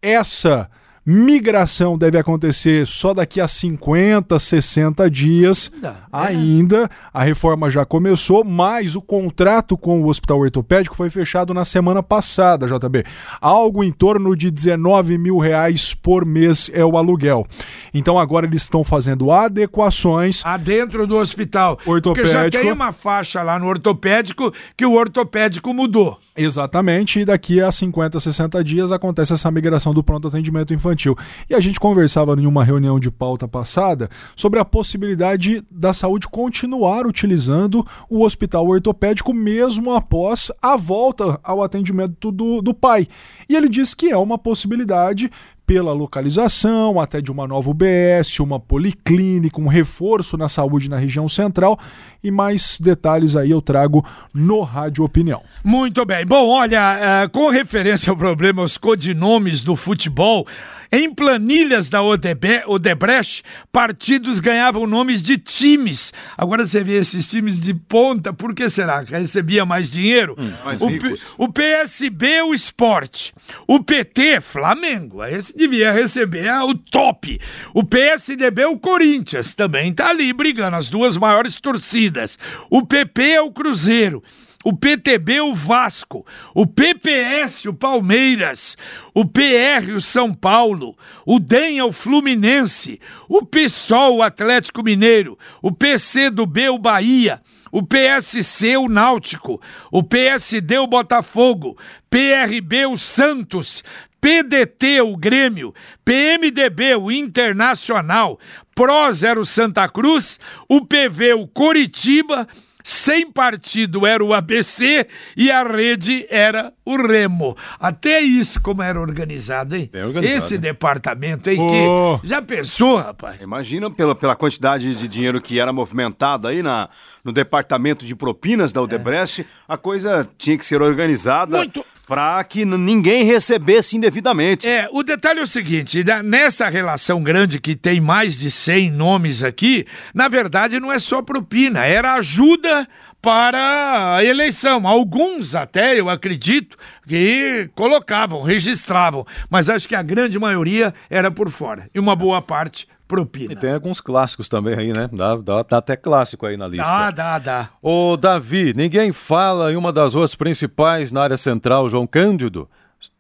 Essa 0.01 0.71
Migração 1.09 1.97
deve 1.97 2.19
acontecer 2.19 2.85
só 2.85 3.15
daqui 3.15 3.41
a 3.41 3.47
50, 3.47 4.37
60 4.41 5.09
dias. 5.09 5.71
Ainda. 5.73 5.97
Ainda. 6.13 6.91
A 7.15 7.23
reforma 7.23 7.71
já 7.71 7.85
começou, 7.85 8.43
mas 8.43 8.97
o 8.97 9.01
contrato 9.01 9.79
com 9.79 10.03
o 10.03 10.09
Hospital 10.09 10.41
Ortopédico 10.41 10.97
foi 10.97 11.09
fechado 11.09 11.55
na 11.55 11.65
semana 11.65 12.03
passada, 12.03 12.67
JB. 12.67 13.05
Algo 13.41 13.85
em 13.85 13.93
torno 13.93 14.35
de 14.35 14.51
19 14.51 15.17
mil 15.17 15.39
reais 15.39 15.95
por 15.95 16.27
mês 16.27 16.69
é 16.75 16.85
o 16.85 16.99
aluguel. 16.99 17.47
Então 17.95 18.19
agora 18.19 18.45
eles 18.45 18.63
estão 18.63 18.83
fazendo 18.83 19.31
adequações. 19.31 20.43
Adentro 20.45 21.07
do 21.07 21.17
hospital. 21.17 21.79
Ortopédico. 21.87 22.15
Porque 22.15 22.27
já 22.27 22.51
tem 22.51 22.73
uma 22.73 22.91
faixa 22.91 23.45
lá 23.45 23.61
no 23.61 23.67
ortopédico 23.69 24.53
que 24.77 24.85
o 24.85 24.95
ortopédico 24.95 25.73
mudou. 25.73 26.19
Exatamente, 26.37 27.21
e 27.21 27.25
daqui 27.25 27.63
a 27.63 27.73
50, 27.73 28.21
60 28.21 28.63
dias 28.63 28.93
acontece 28.93 29.33
essa 29.33 29.51
migração 29.51 29.95
do 29.95 30.05
pronto 30.05 30.29
atendimento 30.29 30.75
infantil. 30.75 31.17
E 31.49 31.55
a 31.55 31.61
gente 31.61 31.81
conversava 31.81 32.39
em 32.39 32.47
uma 32.47 32.63
reunião 32.63 33.01
de 33.01 33.11
pauta 33.11 33.49
passada 33.49 34.11
sobre 34.37 34.61
a 34.61 34.65
possibilidade 34.65 35.65
da 35.71 35.95
saúde 35.95 36.29
continuar 36.29 37.07
utilizando 37.07 37.87
o 38.11 38.23
hospital 38.23 38.67
ortopédico 38.67 39.33
mesmo 39.33 39.95
após 39.95 40.53
a 40.61 40.77
volta 40.77 41.41
ao 41.43 41.63
atendimento 41.63 42.31
do, 42.31 42.61
do 42.61 42.75
pai. 42.75 43.09
E 43.49 43.57
ele 43.57 43.69
diz 43.69 43.95
que 43.95 44.11
é 44.11 44.17
uma 44.17 44.37
possibilidade 44.37 45.31
pela 45.67 45.93
localização, 45.93 47.01
até 47.01 47.21
de 47.21 47.31
uma 47.31 47.47
nova 47.47 47.69
UBS, 47.69 48.39
uma 48.39 48.61
policlínica, 48.61 49.61
um 49.61 49.67
reforço 49.67 50.37
na 50.37 50.49
saúde 50.49 50.89
na 50.89 50.97
região 50.97 51.29
central 51.29 51.79
e 52.23 52.31
mais 52.31 52.79
detalhes 52.81 53.37
aí 53.37 53.51
eu 53.51 53.61
trago 53.61 54.05
no 54.33 54.63
Rádio 54.63 55.05
Opinião. 55.05 55.43
Muito 55.65 56.05
bem. 56.05 56.25
Bom, 56.25 56.49
olha, 56.49 57.25
uh, 57.25 57.31
com 57.31 57.51
referência 57.51 58.11
ao 58.11 58.17
problema 58.17 58.63
os 58.63 58.79
codinomes 58.79 59.63
do 59.63 59.77
futebol, 59.77 60.47
em 60.91 61.13
planilhas 61.13 61.89
da 61.89 62.01
Odebrecht, 62.03 63.43
partidos 63.73 64.41
ganhavam 64.41 64.87
nomes 64.87 65.23
de 65.23 65.37
times. 65.39 66.13
Agora 66.37 66.67
você 66.67 66.83
vê 66.83 66.99
esses 66.99 67.27
times 67.27 67.61
de 67.61 67.75
ponta, 67.75 68.33
por 68.33 68.55
que 68.55 68.69
será? 68.69 69.05
Que 69.05 69.13
recebia 69.13 69.65
mais 69.65 69.91
dinheiro? 69.91 70.37
Hum, 70.39 70.53
mais 70.65 70.83
o, 70.83 70.87
ricos. 70.87 71.35
o 71.37 71.49
PSB, 71.49 72.43
o 72.43 72.55
esporte. 72.55 73.35
O 73.67 73.83
PT, 73.83 74.41
Flamengo. 74.41 75.25
Esse 75.25 75.56
devia 75.57 75.91
receber 75.93 76.51
o 76.63 76.75
top. 76.75 77.41
O 77.75 77.83
PSDB, 77.83 78.67
o 78.67 78.79
Corinthians. 78.79 79.55
Também 79.55 79.93
tá 79.93 80.11
ali 80.11 80.33
brigando, 80.33 80.77
as 80.77 80.89
duas 80.89 81.17
maiores 81.17 81.61
torcidas. 81.61 82.39
O 82.71 82.87
PP 82.87 83.31
é 83.31 83.41
o 83.41 83.51
Cruzeiro 83.51 84.23
o 84.67 84.73
PTB, 84.73 85.43
o 85.43 85.55
Vasco, 85.55 86.27
o 86.53 86.67
PPS, 86.67 87.67
o 87.67 87.73
Palmeiras, 87.73 88.77
o 89.15 89.25
PR, 89.25 89.93
o 89.95 90.01
São 90.01 90.35
Paulo, 90.35 90.99
o 91.25 91.39
DEM, 91.39 91.83
o 91.83 91.93
Fluminense, 91.93 93.01
o 93.29 93.47
PSOL, 93.47 94.17
o 94.17 94.23
Atlético 94.25 94.83
Mineiro, 94.83 95.39
o 95.63 95.71
PC 95.71 96.31
do 96.31 96.45
B, 96.45 96.69
o 96.69 96.79
Bahia, 96.79 97.41
o 97.71 97.81
PSC, 97.81 98.77
o 98.77 98.89
Náutico, 98.89 99.63
o 99.93 100.03
PSD, 100.03 100.79
o 100.79 100.89
Botafogo, 100.89 101.79
PRB, 102.11 102.87
o 102.87 102.99
Santos, 102.99 103.85
PDT, 104.27 105.03
o 105.03 105.17
Grêmio, 105.17 105.73
PMDB, 106.05 106.97
o 106.97 107.13
Internacional, 107.13 108.41
PROS 108.75 109.23
era 109.23 109.39
o 109.39 109.45
Santa 109.45 109.89
Cruz, 109.89 110.41
o 110.69 110.85
PV, 110.85 111.35
o 111.35 111.47
Coritiba, 111.47 112.49
sem 112.83 113.31
partido 113.31 114.05
era 114.05 114.25
o 114.25 114.35
ABC 114.35 115.07
e 115.37 115.49
a 115.49 115.63
rede 115.63 116.27
era 116.29 116.73
o 116.85 116.97
Remo. 116.97 117.57
Até 117.79 118.21
isso 118.21 118.61
como 118.61 118.83
era 118.83 119.01
organizado, 119.01 119.77
hein? 119.77 119.89
Organizado, 119.95 120.45
Esse 120.45 120.59
departamento, 120.59 121.49
hein? 121.49 121.61
Oh. 121.61 122.19
Que... 122.19 122.27
Já 122.27 122.43
pensou, 122.43 122.97
rapaz? 122.97 123.41
Imagina 123.41 123.89
pela, 123.93 124.17
pela 124.17 124.35
quantidade 124.35 124.93
de 124.97 125.07
dinheiro 125.07 125.41
que 125.41 125.61
era 125.61 125.73
movimentado 125.73 126.49
aí 126.49 126.65
na, 126.65 126.89
no 127.23 127.33
departamento 127.33 128.05
de 128.05 128.17
propinas 128.17 128.73
da 128.73 128.83
Odebrecht, 128.83 129.43
é. 129.43 129.45
a 129.69 129.77
coisa 129.77 130.29
tinha 130.37 130.59
que 130.59 130.67
ser 130.67 130.83
organizada. 130.83 131.59
Muito 131.59 131.85
para 132.07 132.43
que 132.45 132.65
ninguém 132.65 133.25
recebesse 133.25 133.97
indevidamente. 133.97 134.67
É, 134.67 134.89
o 134.93 135.03
detalhe 135.03 135.41
é 135.41 135.43
o 135.43 135.47
seguinte, 135.47 136.05
nessa 136.25 136.69
relação 136.69 137.23
grande 137.23 137.61
que 137.61 137.75
tem 137.75 138.01
mais 138.01 138.39
de 138.39 138.51
100 138.51 138.93
nomes 138.93 139.43
aqui, 139.43 139.85
na 140.15 140.29
verdade 140.29 140.79
não 140.79 140.93
é 140.93 140.99
só 140.99 141.21
propina, 141.21 141.85
era 141.85 142.15
ajuda 142.15 142.89
para 143.21 144.17
a 144.17 144.25
eleição. 144.25 144.87
Alguns 144.87 145.57
até, 145.57 145.99
eu 145.99 146.09
acredito, 146.09 146.77
que 147.09 147.69
colocavam, 147.75 148.41
registravam, 148.43 149.27
mas 149.51 149.69
acho 149.69 149.89
que 149.89 149.97
a 149.97 150.03
grande 150.03 150.39
maioria 150.39 150.95
era 151.11 151.29
por 151.29 151.51
fora. 151.51 151.91
E 151.93 151.99
uma 151.99 152.15
boa 152.15 152.41
parte 152.41 152.87
propina. 153.07 153.53
E 153.53 153.57
tem 153.57 153.73
alguns 153.73 154.01
clássicos 154.01 154.49
também 154.49 154.75
aí, 154.75 154.93
né? 154.93 155.09
Dá, 155.13 155.37
dá, 155.37 155.63
dá 155.63 155.79
até 155.79 155.97
clássico 155.97 156.47
aí 156.47 156.57
na 156.57 156.67
lista. 156.67 156.93
Dá, 156.93 157.11
dá, 157.11 157.39
dá. 157.39 157.69
Ô, 157.81 158.17
Davi, 158.17 158.75
ninguém 158.75 159.13
fala 159.13 159.73
em 159.73 159.77
uma 159.77 159.93
das 159.93 160.15
ruas 160.15 160.35
principais 160.35 161.13
na 161.13 161.23
área 161.23 161.37
central, 161.37 161.89
João 161.89 162.07
Cândido. 162.07 162.69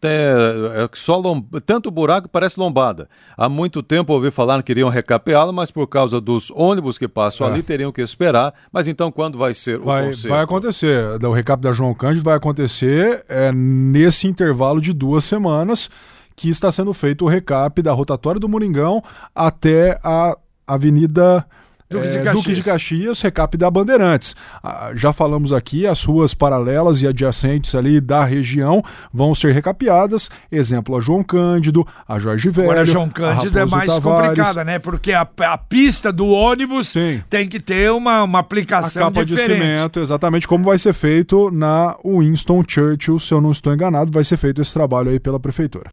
É, 0.02 0.84
é 0.84 0.88
só 0.94 1.16
lom... 1.16 1.40
tanto 1.64 1.90
buraco 1.90 2.28
parece 2.28 2.58
lombada. 2.58 3.08
Há 3.36 3.48
muito 3.48 3.82
tempo 3.82 4.12
ouvi 4.12 4.30
falar 4.30 4.56
que 4.58 4.64
queriam 4.64 4.88
recapeá-la, 4.88 5.52
mas 5.52 5.70
por 5.70 5.86
causa 5.86 6.20
dos 6.20 6.50
ônibus 6.50 6.98
que 6.98 7.06
passam 7.06 7.46
é. 7.46 7.50
ali 7.50 7.62
teriam 7.62 7.92
que 7.92 8.00
esperar. 8.00 8.54
Mas 8.72 8.88
então 8.88 9.12
quando 9.12 9.38
vai 9.38 9.54
ser 9.54 9.78
vai, 9.78 10.04
o 10.04 10.06
concerto? 10.08 10.28
Vai 10.28 10.42
acontecer. 10.42 11.24
O 11.24 11.32
recap 11.32 11.60
da 11.60 11.72
João 11.72 11.94
Cândido 11.94 12.24
vai 12.24 12.36
acontecer 12.36 13.24
é, 13.28 13.52
nesse 13.52 14.26
intervalo 14.26 14.80
de 14.80 14.92
duas 14.92 15.24
semanas 15.24 15.90
que 16.36 16.50
está 16.50 16.70
sendo 16.70 16.92
feito 16.92 17.24
o 17.24 17.28
recap 17.28 17.80
da 17.82 17.92
rotatória 17.92 18.38
do 18.38 18.48
Moringão 18.48 19.02
até 19.34 19.98
a 20.04 20.36
Avenida 20.66 21.46
Duque, 21.88 22.06
é, 22.08 22.18
de 22.18 22.30
Duque, 22.30 22.54
de 22.54 22.62
Caxias, 22.64 23.20
recap 23.20 23.56
da 23.56 23.70
Bandeirantes. 23.70 24.34
Ah, 24.62 24.90
já 24.94 25.12
falamos 25.12 25.52
aqui, 25.52 25.86
as 25.86 26.02
ruas 26.02 26.34
paralelas 26.34 27.00
e 27.00 27.06
adjacentes 27.06 27.76
ali 27.76 28.00
da 28.00 28.24
região 28.24 28.82
vão 29.12 29.34
ser 29.34 29.52
recapeadas. 29.52 30.28
Exemplo, 30.50 30.96
a 30.96 31.00
João 31.00 31.22
Cândido, 31.22 31.86
a 32.08 32.18
Jorge 32.18 32.50
Velho. 32.50 32.70
Agora, 32.70 32.84
João 32.84 33.08
Cândido 33.08 33.56
é 33.56 33.66
mais 33.66 33.86
Tavares. 33.86 34.28
complicada, 34.30 34.64
né? 34.64 34.80
Porque 34.80 35.12
a, 35.12 35.26
a 35.42 35.58
pista 35.58 36.12
do 36.12 36.26
ônibus 36.26 36.88
Sim. 36.88 37.22
tem 37.30 37.48
que 37.48 37.60
ter 37.60 37.92
uma, 37.92 38.24
uma 38.24 38.40
aplicação 38.40 39.02
a 39.02 39.06
capa 39.06 39.24
diferente. 39.24 39.60
de 39.60 39.64
cimento, 39.64 40.00
exatamente 40.00 40.48
como 40.48 40.64
vai 40.64 40.78
ser 40.78 40.92
feito 40.92 41.52
na 41.52 41.96
Winston 42.04 42.64
Churchill, 42.66 43.20
se 43.20 43.32
eu 43.32 43.40
não 43.40 43.52
estou 43.52 43.72
enganado, 43.72 44.10
vai 44.10 44.24
ser 44.24 44.36
feito 44.36 44.60
esse 44.60 44.74
trabalho 44.74 45.10
aí 45.10 45.20
pela 45.20 45.38
prefeitura. 45.38 45.88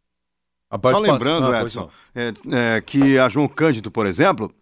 Só 0.82 0.98
lembrando, 1.00 1.52
ah, 1.52 1.62
Edson, 1.62 1.90
é, 2.16 2.34
é, 2.52 2.82
que 2.82 3.18
a 3.18 3.30
João 3.30 3.48
Cândido, 3.48 3.92
por 3.92 4.06
exemplo, 4.06 4.54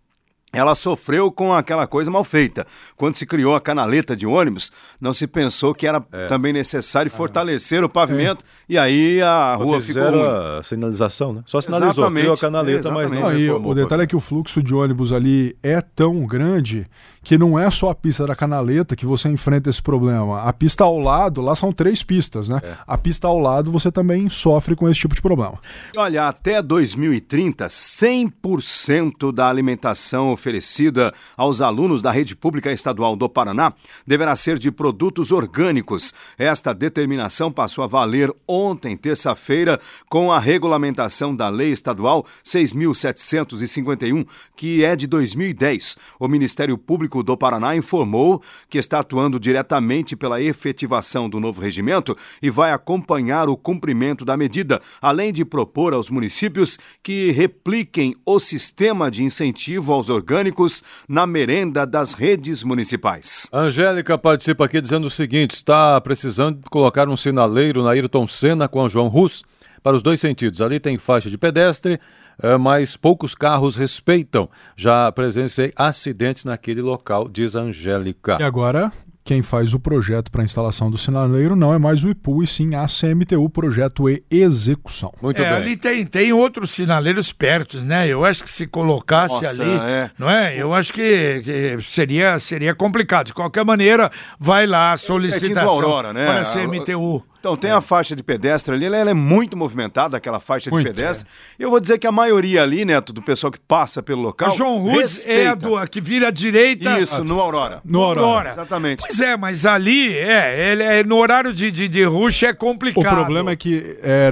ela 0.53 0.75
sofreu 0.75 1.31
com 1.31 1.53
aquela 1.53 1.87
coisa 1.87 2.11
mal 2.11 2.23
feita. 2.23 2.67
Quando 2.97 3.15
se 3.15 3.25
criou 3.25 3.55
a 3.55 3.61
canaleta 3.61 4.15
de 4.15 4.25
ônibus, 4.25 4.71
não 4.99 5.13
se 5.13 5.25
pensou 5.25 5.73
que 5.73 5.87
era 5.87 6.03
é. 6.11 6.27
também 6.27 6.51
necessário 6.51 7.11
ah. 7.13 7.15
fortalecer 7.15 7.83
o 7.83 7.89
pavimento 7.89 8.43
é. 8.43 8.73
e 8.73 8.77
aí 8.77 9.21
a 9.21 9.55
Só 9.57 9.63
rua 9.63 9.79
ficou 9.79 10.25
a 10.25 10.63
sinalização, 10.63 11.33
né? 11.33 11.43
Só 11.45 11.61
sinalizou, 11.61 11.91
Exatamente. 11.91 12.21
criou 12.21 12.33
a 12.33 12.37
canaleta, 12.37 12.79
Exatamente. 12.89 13.21
mas 13.21 13.47
não, 13.47 13.59
não 13.59 13.69
O 13.69 13.73
detalhe 13.73 14.03
é 14.03 14.07
que 14.07 14.15
o 14.15 14.19
fluxo 14.19 14.61
de 14.61 14.75
ônibus 14.75 15.13
ali 15.13 15.55
é 15.63 15.79
tão 15.79 16.25
grande 16.25 16.87
que 17.23 17.37
não 17.37 17.57
é 17.57 17.69
só 17.69 17.91
a 17.91 17.95
pista 17.95 18.25
da 18.25 18.35
canaleta 18.35 18.95
que 18.95 19.05
você 19.05 19.29
enfrenta 19.29 19.69
esse 19.69 19.81
problema. 19.81 20.41
A 20.41 20.51
pista 20.51 20.83
ao 20.83 20.97
lado, 20.97 21.39
lá 21.39 21.55
são 21.55 21.71
três 21.71 22.03
pistas, 22.03 22.49
né? 22.49 22.59
É. 22.63 22.73
A 22.85 22.97
pista 22.97 23.27
ao 23.27 23.39
lado 23.39 23.71
você 23.71 23.91
também 23.91 24.27
sofre 24.29 24.75
com 24.75 24.89
esse 24.89 24.99
tipo 24.99 25.13
de 25.13 25.21
problema. 25.21 25.59
Olha, 25.95 26.27
até 26.27 26.61
2030, 26.61 27.67
100% 27.67 29.31
da 29.31 29.47
alimentação 29.47 30.35
oferecida 30.41 31.13
aos 31.37 31.61
alunos 31.61 32.01
da 32.01 32.09
rede 32.09 32.35
pública 32.35 32.71
estadual 32.71 33.15
do 33.15 33.29
Paraná 33.29 33.73
deverá 34.07 34.35
ser 34.35 34.57
de 34.57 34.71
produtos 34.71 35.31
orgânicos. 35.31 36.13
Esta 36.37 36.73
determinação 36.73 37.51
passou 37.51 37.83
a 37.83 37.87
valer 37.87 38.33
ontem, 38.47 38.97
terça-feira, 38.97 39.79
com 40.09 40.31
a 40.31 40.39
regulamentação 40.39 41.35
da 41.35 41.47
Lei 41.47 41.71
Estadual 41.71 42.25
6.751, 42.43 44.25
que 44.55 44.83
é 44.83 44.95
de 44.95 45.05
2010. 45.05 45.95
O 46.19 46.27
Ministério 46.27 46.77
Público 46.77 47.21
do 47.21 47.37
Paraná 47.37 47.75
informou 47.75 48.41
que 48.67 48.79
está 48.79 48.99
atuando 48.99 49.39
diretamente 49.39 50.15
pela 50.15 50.41
efetivação 50.41 51.29
do 51.29 51.39
novo 51.39 51.61
regimento 51.61 52.17
e 52.41 52.49
vai 52.49 52.71
acompanhar 52.71 53.47
o 53.47 53.55
cumprimento 53.55 54.25
da 54.25 54.35
medida, 54.35 54.81
além 54.99 55.31
de 55.31 55.45
propor 55.45 55.93
aos 55.93 56.09
municípios 56.09 56.79
que 57.03 57.29
repliquem 57.31 58.15
o 58.25 58.39
sistema 58.39 59.11
de 59.11 59.23
incentivo 59.23 59.93
aos 59.93 60.09
orgânicos 60.09 60.30
orgânicos 60.31 60.81
na 61.07 61.27
merenda 61.27 61.85
das 61.85 62.13
redes 62.13 62.63
municipais. 62.63 63.49
Angélica 63.51 64.17
participa 64.17 64.65
aqui 64.65 64.79
dizendo 64.79 65.07
o 65.07 65.09
seguinte: 65.09 65.51
está 65.51 65.99
precisando 65.99 66.61
colocar 66.69 67.09
um 67.09 67.17
sinaleiro 67.17 67.83
na 67.83 67.91
Ayrton 67.91 68.27
Senna 68.27 68.67
com 68.67 68.85
a 68.85 68.87
João 68.87 69.07
Rus 69.07 69.43
para 69.83 69.95
os 69.95 70.01
dois 70.01 70.19
sentidos. 70.19 70.61
Ali 70.61 70.79
tem 70.79 70.97
faixa 70.97 71.29
de 71.29 71.37
pedestre, 71.37 71.99
eh, 72.41 72.57
mas 72.57 72.95
poucos 72.95 73.35
carros 73.35 73.75
respeitam. 73.75 74.49
Já 74.75 75.11
presenciei 75.11 75.73
acidentes 75.75 76.45
naquele 76.45 76.81
local, 76.81 77.27
diz 77.27 77.55
Angélica. 77.55 78.37
E 78.39 78.43
agora 78.43 78.91
quem 79.23 79.41
faz 79.41 79.73
o 79.73 79.79
projeto 79.79 80.31
para 80.31 80.41
a 80.41 80.45
instalação 80.45 80.89
do 80.89 80.97
sinaleiro 80.97 81.55
não 81.55 81.73
é 81.73 81.77
mais 81.77 82.03
o 82.03 82.09
IPU, 82.09 82.43
e 82.43 82.47
sim 82.47 82.75
a 82.75 82.85
CMTU, 82.87 83.49
projeto 83.49 84.09
e 84.09 84.23
execução. 84.29 85.13
Muito 85.21 85.41
é, 85.41 85.45
bem. 85.45 85.53
Ali 85.53 85.77
tem, 85.77 86.05
tem 86.05 86.33
outros 86.33 86.71
sinaleiros 86.71 87.31
perto, 87.31 87.77
né? 87.81 88.07
Eu 88.07 88.25
acho 88.25 88.43
que 88.43 88.49
se 88.49 88.65
colocasse 88.65 89.43
Nossa, 89.43 89.61
ali, 89.61 89.71
é. 89.71 90.11
não 90.17 90.29
é? 90.29 90.57
Eu 90.57 90.73
acho 90.73 90.91
que, 90.91 91.41
que, 91.43 91.77
seria, 91.83 92.39
seria 92.39 92.73
complicado. 92.73 93.27
De 93.27 93.33
qualquer 93.33 93.63
maneira, 93.63 94.11
vai 94.39 94.65
lá 94.65 94.91
a 94.91 94.97
solicitação 94.97 95.61
é, 95.61 95.83
Aurora, 95.83 96.13
né? 96.13 96.25
para 96.25 96.39
a 96.39 96.43
CMTU. 96.43 97.23
Então, 97.41 97.57
tem 97.57 97.71
é. 97.71 97.73
a 97.73 97.81
faixa 97.81 98.15
de 98.15 98.21
pedestre 98.21 98.75
ali, 98.75 98.85
ela, 98.85 98.95
ela, 98.95 99.09
é 99.09 99.15
muito 99.15 99.57
movimentada, 99.57 100.15
aquela 100.15 100.39
faixa 100.39 100.69
muito, 100.69 100.85
de 100.85 100.93
pedestre. 100.93 101.27
É. 101.57 101.65
Eu 101.65 101.71
vou 101.71 101.79
dizer 101.79 101.97
que 101.97 102.05
a 102.05 102.11
maioria 102.11 102.61
ali, 102.61 102.85
Neto, 102.85 103.11
do 103.11 103.19
pessoal 103.19 103.51
que 103.51 103.59
passa 103.59 104.03
pelo 104.03 104.21
local. 104.21 104.51
A 104.51 104.53
João 104.53 104.77
Ruz 104.77 105.25
é 105.25 105.47
a, 105.47 105.55
do, 105.55 105.75
a 105.75 105.87
que 105.87 105.99
vira 105.99 106.27
à 106.27 106.31
direita. 106.31 106.99
Isso, 106.99 107.23
no 107.23 107.39
Aurora. 107.39 107.81
No 107.83 108.03
Aurora. 108.03 108.27
Aurora. 108.27 108.49
Exatamente. 108.51 108.99
Pois 108.99 109.19
é, 109.19 109.35
mas 109.35 109.65
ali, 109.65 110.15
é, 110.15 110.71
ele 110.71 110.83
é 110.83 111.03
no 111.03 111.17
horário 111.17 111.51
de, 111.51 111.71
de, 111.71 111.87
de 111.87 112.03
rush 112.03 112.43
é 112.43 112.53
complicado. 112.53 113.11
O 113.11 113.15
problema 113.15 113.49
é 113.49 113.55
que. 113.55 113.97
É, 114.03 114.31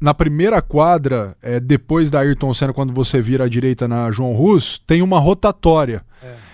na 0.00 0.14
primeira 0.14 0.62
quadra, 0.62 1.36
é, 1.42 1.58
depois 1.58 2.10
da 2.12 2.20
Ayrton 2.20 2.54
Senna, 2.54 2.72
quando 2.72 2.92
você 2.92 3.20
vira 3.20 3.46
à 3.46 3.48
direita 3.48 3.88
na 3.88 4.12
João 4.12 4.34
Rus, 4.34 4.78
tem 4.86 5.02
uma 5.02 5.18
rotatória. 5.18 6.04
É 6.22 6.45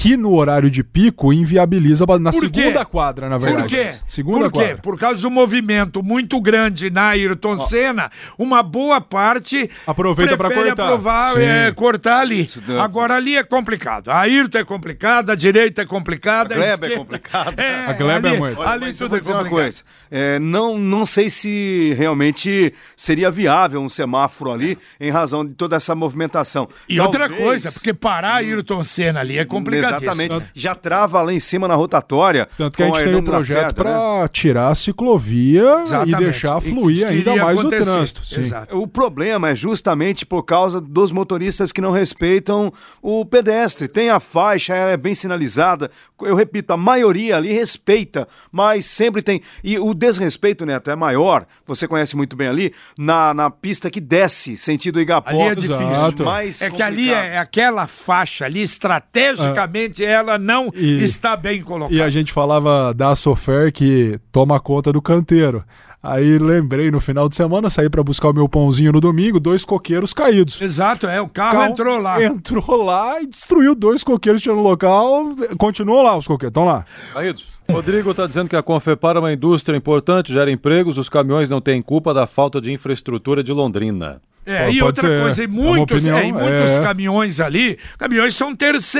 que 0.00 0.16
no 0.16 0.32
horário 0.32 0.70
de 0.70 0.82
pico 0.82 1.30
inviabiliza 1.30 2.06
na 2.18 2.32
Por 2.32 2.40
segunda 2.40 2.86
quadra, 2.86 3.28
na 3.28 3.36
verdade. 3.36 3.62
Por 3.64 3.68
quê? 3.68 3.90
Segunda 4.06 4.50
Por 4.50 4.52
quê? 4.52 4.68
Quadra. 4.68 4.82
Por 4.82 4.98
causa 4.98 5.20
do 5.20 5.30
movimento 5.30 6.02
muito 6.02 6.40
grande 6.40 6.88
na 6.88 7.08
Ayrton 7.08 7.52
oh. 7.52 7.60
Senna, 7.60 8.10
uma 8.38 8.62
boa 8.62 8.98
parte 9.02 9.68
aproveita 9.86 10.38
para 10.38 10.54
cortar. 10.54 10.84
Aprovar, 10.84 11.36
é, 11.38 11.70
cortar 11.72 12.20
ali. 12.20 12.46
Agora 12.80 13.16
ali 13.16 13.36
é 13.36 13.44
complicado. 13.44 14.10
A 14.10 14.20
Ayrton 14.20 14.56
é 14.56 14.64
complicada, 14.64 15.32
a 15.32 15.36
direita 15.36 15.82
é 15.82 15.84
complicada, 15.84 16.54
a 16.54 16.56
Gleba 16.56 16.86
é 16.86 16.96
complicada. 16.96 17.62
É, 17.62 17.84
a 17.84 17.92
Gleba 17.92 18.28
é 18.30 18.38
muito. 18.38 18.62
Ali, 18.62 18.84
ali 18.86 18.96
tudo 18.96 19.16
é 19.16 19.20
complicado. 19.20 19.50
Coisa. 19.50 19.82
É, 20.10 20.38
não, 20.38 20.78
não 20.78 21.04
sei 21.04 21.28
se 21.28 21.92
realmente 21.98 22.72
seria 22.96 23.30
viável 23.30 23.82
um 23.82 23.88
semáforo 23.90 24.50
ali 24.50 24.78
em 24.98 25.10
razão 25.10 25.44
de 25.44 25.52
toda 25.52 25.76
essa 25.76 25.94
movimentação. 25.94 26.70
E 26.88 26.96
Talvez... 26.96 27.22
outra 27.22 27.36
coisa, 27.36 27.70
porque 27.70 27.92
parar 27.92 28.30
a 28.30 28.36
Ayrton 28.36 28.82
Senna 28.82 29.20
ali 29.20 29.36
é 29.36 29.44
complicado. 29.44 29.89
Exatamente. 29.96 30.50
Já 30.54 30.74
trava 30.74 31.22
lá 31.22 31.32
em 31.32 31.40
cima 31.40 31.66
na 31.66 31.74
rotatória. 31.74 32.48
Tanto 32.56 32.76
que 32.76 32.82
a 32.82 32.86
gente 32.86 33.04
tem 33.04 33.14
um 33.14 33.22
projeto 33.22 33.74
para 33.74 34.22
né? 34.22 34.28
tirar 34.28 34.68
a 34.68 34.74
ciclovia 34.74 35.80
Exatamente. 35.82 36.14
e 36.14 36.24
deixar 36.24 36.60
fluir 36.60 37.06
ainda 37.06 37.36
mais 37.36 37.58
acontecer. 37.58 37.90
o 37.90 37.94
trânsito. 37.94 38.22
O 38.76 38.86
problema 38.86 39.50
é 39.50 39.54
justamente 39.54 40.24
por 40.24 40.42
causa 40.42 40.80
dos 40.80 41.12
motoristas 41.12 41.72
que 41.72 41.80
não 41.80 41.90
respeitam 41.90 42.72
o 43.02 43.24
pedestre. 43.24 43.88
Tem 43.88 44.10
a 44.10 44.20
faixa, 44.20 44.74
ela 44.74 44.90
é 44.90 44.96
bem 44.96 45.14
sinalizada. 45.14 45.90
Eu 46.20 46.34
repito, 46.34 46.72
a 46.72 46.76
maioria 46.76 47.36
ali 47.36 47.52
respeita, 47.52 48.28
mas 48.52 48.84
sempre 48.84 49.22
tem. 49.22 49.40
E 49.64 49.78
o 49.78 49.94
desrespeito, 49.94 50.66
Neto, 50.66 50.90
é 50.90 50.96
maior, 50.96 51.46
você 51.66 51.88
conhece 51.88 52.16
muito 52.16 52.36
bem 52.36 52.48
ali, 52.48 52.74
na, 52.98 53.32
na 53.32 53.50
pista 53.50 53.90
que 53.90 54.00
desce, 54.00 54.56
sentido 54.56 55.00
Igapó. 55.00 55.30
Ali 55.30 55.40
é 55.40 55.54
difícil. 55.54 56.24
Mais 56.24 56.60
é 56.60 56.70
que 56.70 56.82
ali 56.82 57.10
é, 57.10 57.38
aquela 57.38 57.86
faixa 57.86 58.44
ali, 58.44 58.62
estrategicamente 59.70 60.04
ela 60.04 60.38
não 60.38 60.70
e, 60.74 61.02
está 61.02 61.36
bem 61.36 61.62
colocada. 61.62 61.94
E 61.94 62.02
a 62.02 62.10
gente 62.10 62.32
falava 62.32 62.92
da 62.92 63.14
Sofer 63.14 63.72
que 63.72 64.18
toma 64.32 64.58
conta 64.60 64.92
do 64.92 65.00
canteiro. 65.00 65.64
Aí 66.02 66.38
lembrei 66.38 66.90
no 66.90 66.98
final 66.98 67.28
de 67.28 67.36
semana, 67.36 67.68
saí 67.68 67.90
para 67.90 68.02
buscar 68.02 68.30
o 68.30 68.32
meu 68.32 68.48
pãozinho 68.48 68.90
no 68.90 69.02
domingo, 69.02 69.38
dois 69.38 69.66
coqueiros 69.66 70.14
caídos. 70.14 70.58
Exato, 70.58 71.06
é, 71.06 71.20
o 71.20 71.28
carro, 71.28 71.58
carro 71.58 71.72
entrou 71.72 71.98
lá. 71.98 72.24
Entrou 72.24 72.82
lá 72.82 73.20
e 73.20 73.26
destruiu 73.26 73.74
dois 73.74 74.02
coqueiros 74.02 74.40
que 74.40 74.44
tinham 74.44 74.56
no 74.56 74.62
local. 74.62 75.28
Continuou 75.58 76.02
lá 76.02 76.16
os 76.16 76.26
coqueiros, 76.26 76.52
estão 76.52 76.64
lá. 76.64 76.86
Caídos. 77.12 77.60
Rodrigo 77.70 78.12
está 78.12 78.26
dizendo 78.26 78.48
que 78.48 78.56
a 78.56 78.62
Confepar 78.62 79.16
é 79.16 79.18
uma 79.18 79.32
indústria 79.32 79.76
importante, 79.76 80.32
gera 80.32 80.50
empregos, 80.50 80.96
os 80.96 81.10
caminhões 81.10 81.50
não 81.50 81.60
têm 81.60 81.82
culpa 81.82 82.14
da 82.14 82.26
falta 82.26 82.62
de 82.62 82.72
infraestrutura 82.72 83.44
de 83.44 83.52
Londrina. 83.52 84.22
É, 84.46 84.64
Pode 84.64 84.76
e 84.78 84.82
outra 84.82 85.08
ser. 85.08 85.20
coisa, 85.20 85.42
e 85.42 85.44
É 85.44 85.48
muitos, 85.48 86.02
opinião, 86.06 86.18
é, 86.18 86.26
e 86.26 86.32
muitos 86.32 86.72
é. 86.72 86.82
caminhões 86.82 87.40
ali, 87.40 87.78
caminhões 87.98 88.34
são 88.34 88.54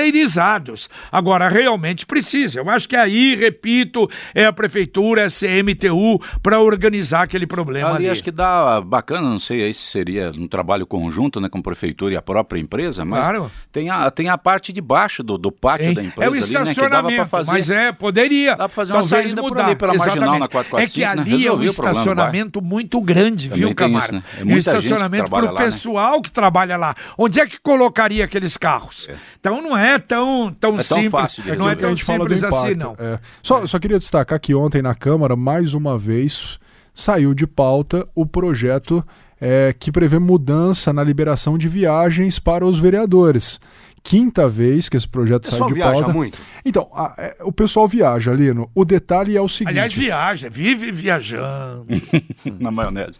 terceirizados. 0.05 0.89
Agora, 1.11 1.47
realmente 1.49 2.05
precisa. 2.05 2.59
Eu 2.59 2.69
acho 2.69 2.87
que 2.87 2.95
aí, 2.95 3.35
repito, 3.35 4.09
é 4.35 4.45
a 4.45 4.53
prefeitura, 4.53 5.21
é 5.21 5.25
a 5.25 5.29
CMTU, 5.29 6.21
para 6.41 6.59
organizar 6.59 7.23
aquele 7.23 7.47
problema 7.47 7.89
Ali 7.89 7.97
ali. 8.05 8.09
acho 8.09 8.23
que 8.23 8.31
dá 8.31 8.81
bacana, 8.81 9.27
não 9.29 9.39
sei 9.39 9.63
aí 9.63 9.73
se 9.73 9.81
seria 9.81 10.31
um 10.37 10.47
trabalho 10.47 10.85
conjunto, 10.85 11.39
né, 11.41 11.49
com 11.49 11.59
a 11.59 11.61
prefeitura 11.61 12.13
e 12.13 12.17
a 12.17 12.21
própria 12.21 12.59
empresa, 12.59 13.03
mas 13.05 13.25
Claro. 13.25 13.51
tem, 13.71 13.89
a, 13.89 14.09
tem 14.11 14.29
a 14.29 14.37
parte 14.37 14.71
de 14.71 14.81
baixo 14.81 15.23
do, 15.23 15.37
do 15.37 15.51
pátio 15.51 15.87
Hein? 15.89 15.93
da 15.95 16.01
É 16.01 16.05
empresa 16.05 16.31
o 16.31 16.33
ali, 16.33 16.39
né, 16.41 16.47
que 16.47 16.53
dava 16.55 16.69
estacionamento, 16.71 17.15
para 17.15 17.25
fazer. 17.25 17.51
mas 17.51 17.69
é, 17.69 17.91
poderia. 17.91 18.51
Dá 18.51 18.67
pra 18.67 18.69
fazer 18.69 18.93
uma 18.93 19.03
saída 19.03 19.41
por 19.41 19.49
mudar. 19.49 19.65
ali, 19.65 19.75
pela 19.75 19.93
Marginal, 19.95 20.39
na 20.39 20.45
Exatamente. 20.45 20.51
445, 20.51 20.81
É 20.83 20.87
que 20.87 20.99
né? 21.15 21.21
ali 21.35 21.47
é 21.47 21.51
um 21.51 21.55
problema 21.55 21.69
estacionamento 21.71 22.61
muito 22.61 23.01
grande, 23.01 23.45
Também 23.49 23.59
viu, 23.59 23.67
tem 23.69 23.75
Camargo? 23.75 23.99
isso, 24.05 24.13
né? 24.15 24.23
É 24.39 24.43
um 24.43 24.45
muita 24.45 24.55
gente 24.71 24.71
que 24.71 24.77
estacionamento 24.85 25.30
trabalha 25.31 25.47
pro 25.47 25.55
lá, 25.55 25.59
né? 25.59 25.65
pessoal 25.65 26.21
que 26.21 26.31
trabalha 26.31 26.77
lá. 26.77 26.95
Onde 27.17 27.39
é 27.39 27.45
que 27.47 27.59
colocaria 27.59 28.25
aqueles 28.25 28.57
carros? 28.57 29.07
Então 29.39 29.61
não 29.61 29.77
é 29.77 29.97
tão, 29.97 30.55
tão 30.59 30.71
É 30.71 30.77
tão 30.77 30.83
simples. 30.83 31.11
fácil 31.11 31.43
de 31.43 31.55
não 31.55 31.69
é 31.69 31.75
tão 31.75 31.95
simples 31.97 32.43
assim, 32.43 32.75
não. 32.75 32.95
é. 32.99 33.19
Só, 33.41 33.65
só 33.65 33.79
queria 33.79 33.97
destacar 33.97 34.39
que 34.39 34.53
ontem 34.53 34.81
na 34.81 34.93
Câmara, 34.93 35.35
mais 35.35 35.73
uma 35.73 35.97
vez, 35.97 36.59
saiu 36.93 37.33
de 37.33 37.47
pauta 37.47 38.07
o 38.13 38.25
projeto 38.25 39.03
é, 39.39 39.73
que 39.77 39.91
prevê 39.91 40.19
mudança 40.19 40.93
na 40.93 41.03
liberação 41.03 41.57
de 41.57 41.67
viagens 41.67 42.37
para 42.37 42.65
os 42.65 42.77
vereadores. 42.79 43.59
Quinta 44.03 44.49
vez 44.49 44.89
que 44.89 44.97
esse 44.97 45.07
projeto 45.07 45.43
O 45.45 45.47
sai 45.47 45.51
pessoal 45.53 45.69
de 45.69 45.75
viaja 45.75 45.93
pauta. 45.93 46.11
muito. 46.13 46.37
Então, 46.65 46.89
a- 46.93 47.13
é, 47.17 47.37
o 47.43 47.51
pessoal 47.51 47.87
viaja, 47.87 48.33
Lino. 48.33 48.69
O 48.73 48.83
detalhe 48.83 49.37
é 49.37 49.41
o 49.41 49.47
seguinte: 49.47 49.69
Aliás, 49.73 49.93
viaja, 49.93 50.49
vive 50.49 50.91
viajando. 50.91 51.85
na 52.59 52.71
maionese. 52.71 53.19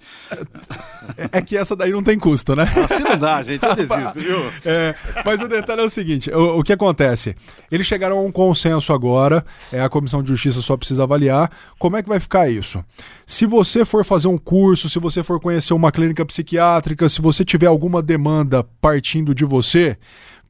é 1.32 1.42
que 1.42 1.56
essa 1.56 1.76
daí 1.76 1.92
não 1.92 2.02
tem 2.04 2.18
custo, 2.18 2.56
né? 2.56 2.64
Assim 2.64 3.04
não 3.04 3.18
dá, 3.18 3.44
gente. 3.44 3.64
Eu 3.64 3.76
desisto, 3.76 4.20
viu? 4.22 4.40
É, 4.66 4.96
mas 5.26 5.42
o 5.42 5.48
detalhe 5.48 5.82
é 5.82 5.86
o 5.86 5.90
seguinte: 5.90 6.32
o, 6.32 6.60
o 6.60 6.64
que 6.64 6.74
acontece? 6.74 7.36
Eles 7.72 7.86
chegaram 7.86 8.18
a 8.18 8.22
um 8.22 8.32
consenso 8.32 8.92
agora, 8.92 9.46
é, 9.72 9.82
a 9.82 9.90
Comissão 9.90 10.22
de 10.24 10.30
Justiça 10.30 10.62
só 10.62 10.76
precisa 10.76 11.04
avaliar. 11.04 11.52
Como 11.78 11.96
é 11.96 12.04
que 12.04 12.10
vai 12.10 12.20
ficar 12.20 12.50
isso? 12.50 12.84
Se 13.26 13.46
você 13.46 13.86
for 13.86 14.04
fazer 14.04 14.28
um 14.28 14.38
curso, 14.38 14.90
se 14.90 15.00
você 15.00 15.22
for 15.24 15.40
conhecer 15.40 15.74
uma 15.74 15.92
clínica 15.92 16.26
psiquiátrica, 16.26 17.08
se 17.08 17.22
você 17.22 17.46
tiver 17.46 17.68
alguma 17.68 18.02
demanda 18.02 18.64
partindo 18.82 19.34
de 19.34 19.46
você, 19.46 19.98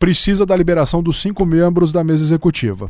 precisa 0.01 0.47
da 0.47 0.55
liberação 0.55 1.03
dos 1.03 1.21
cinco 1.21 1.45
membros 1.45 1.91
da 1.91 2.03
mesa 2.03 2.23
executiva. 2.23 2.89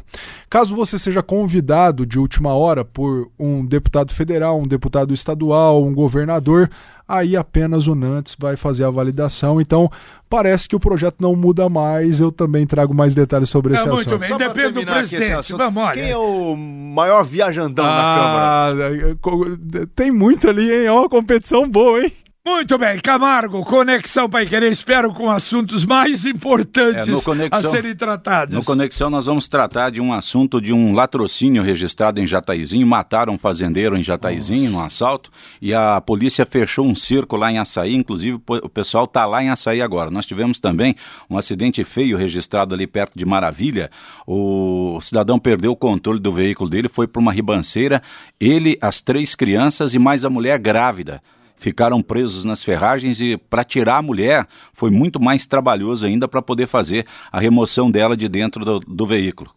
Caso 0.50 0.74
você 0.74 0.98
seja 0.98 1.22
convidado 1.22 2.06
de 2.06 2.18
última 2.18 2.54
hora 2.56 2.86
por 2.86 3.30
um 3.38 3.66
deputado 3.66 4.14
federal, 4.14 4.58
um 4.58 4.66
deputado 4.66 5.14
estadual, 5.14 5.84
um 5.84 5.94
governador, 5.94 6.70
aí 7.06 7.36
apenas 7.36 7.86
o 7.88 7.94
Nantes 7.96 8.38
vai 8.40 8.56
fazer 8.56 8.86
a 8.86 8.90
validação. 8.90 9.60
Então, 9.60 9.92
parece 10.30 10.70
que 10.70 10.76
o 10.76 10.80
projeto 10.80 11.18
não 11.20 11.36
muda 11.36 11.68
mais. 11.68 12.22
Eu 12.22 12.32
também 12.32 12.66
trago 12.66 12.96
mais 12.96 13.14
detalhes 13.14 13.50
sobre 13.50 13.74
esse 13.74 13.84
É, 13.84 13.88
muito 13.90 14.00
assunto. 14.08 14.18
bem. 14.20 14.30
Só 14.30 14.38
pra 14.38 14.48
Depende 14.48 14.72
do 14.72 14.80
esse 14.80 14.90
presidente. 15.18 15.34
assunto, 15.34 15.58
Vamos, 15.58 15.84
olha. 15.84 15.94
Quem 16.02 16.10
é 16.12 16.18
o 16.18 16.56
maior 16.56 17.26
viajandão 17.26 17.84
da 17.84 17.92
Câmara? 17.92 19.12
Ah, 19.12 19.16
co- 19.20 19.46
tem 19.94 20.10
muito 20.12 20.48
ali, 20.50 20.64
hein? 20.72 20.86
É 20.86 20.92
uma 20.94 21.10
competição 21.10 21.68
boa, 21.70 22.02
hein? 22.02 22.14
Muito 22.44 22.76
bem, 22.76 23.00
Camargo, 23.00 23.64
Conexão 23.64 24.28
Pai 24.28 24.48
Querer, 24.48 24.72
espero 24.72 25.14
com 25.14 25.30
assuntos 25.30 25.86
mais 25.86 26.26
importantes 26.26 27.20
É, 27.22 27.24
Conexão- 27.24 27.70
a 27.70 27.72
serem 27.72 27.96
tratados. 27.96 28.56
No 28.56 28.64
Conexão 28.64 29.12
nós 29.12 29.28
vamos 29.28 29.48
tratar 29.48 29.92
de 29.92 30.02
um 30.02 30.12
assunto 30.12 30.60
de 30.60 30.74
um 30.74 30.92
latrocínio 30.92 31.62
registrado 31.62 32.20
em 32.20 32.26
Jataizinho, 32.26 32.88
mataram 32.88 33.34
um 33.34 33.38
fazendeiro 33.38 33.96
em 33.96 34.02
Jataizinho, 34.02 34.72
num 34.72 34.84
assalto, 34.84 35.30
e 35.62 35.72
a 35.72 36.02
polícia 36.02 36.44
fechou 36.44 36.84
um 36.84 36.96
cerco 36.96 37.36
lá 37.38 37.52
em 37.52 37.60
Açaí, 37.60 37.94
inclusive 37.94 38.42
o 38.48 38.70
pessoal 38.70 39.06
está 39.06 39.24
lá 39.28 39.44
em 39.44 39.52
Açaí 39.52 39.80
agora. 39.80 40.10
Nós 40.10 40.26
tivemos 40.26 40.58
também 40.60 40.96
um 41.30 41.38
acidente 41.38 41.84
feio 41.84 42.18
registrado 42.18 42.74
ali 42.74 42.88
perto 42.88 43.12
de 43.20 43.24
Maravilha, 43.24 43.92
o 44.26 44.98
cidadão 45.00 45.38
perdeu 45.38 45.74
o 45.74 45.76
controle 45.76 46.20
do 46.20 46.34
veículo 46.34 46.68
dele, 46.72 46.90
foi 46.90 47.06
para 47.06 47.22
uma 47.22 47.32
ribanceira, 47.32 48.02
ele, 48.40 48.80
as 48.82 49.00
três 49.00 49.36
crianças 49.36 49.94
e 49.94 50.00
mais 50.00 50.26
a 50.26 50.30
mulher 50.30 50.58
grávida 50.58 51.22
ficaram 51.62 52.02
presos 52.02 52.44
nas 52.44 52.64
ferragens 52.64 53.22
e 53.22 53.38
para 53.38 53.64
tirar 53.64 53.98
a 53.98 54.02
mulher 54.02 54.48
foi 54.74 54.90
muito 54.90 55.22
mais 55.22 55.46
trabalhoso 55.46 56.08
ainda 56.08 56.28
para 56.28 56.42
poder 56.42 56.66
fazer 56.66 57.06
a 57.32 57.40
remoção 57.40 57.92
dela 57.92 58.18
de 58.18 58.28
dentro 58.28 58.66
do, 58.66 58.80
do 58.80 59.06
veículo. 59.06 59.52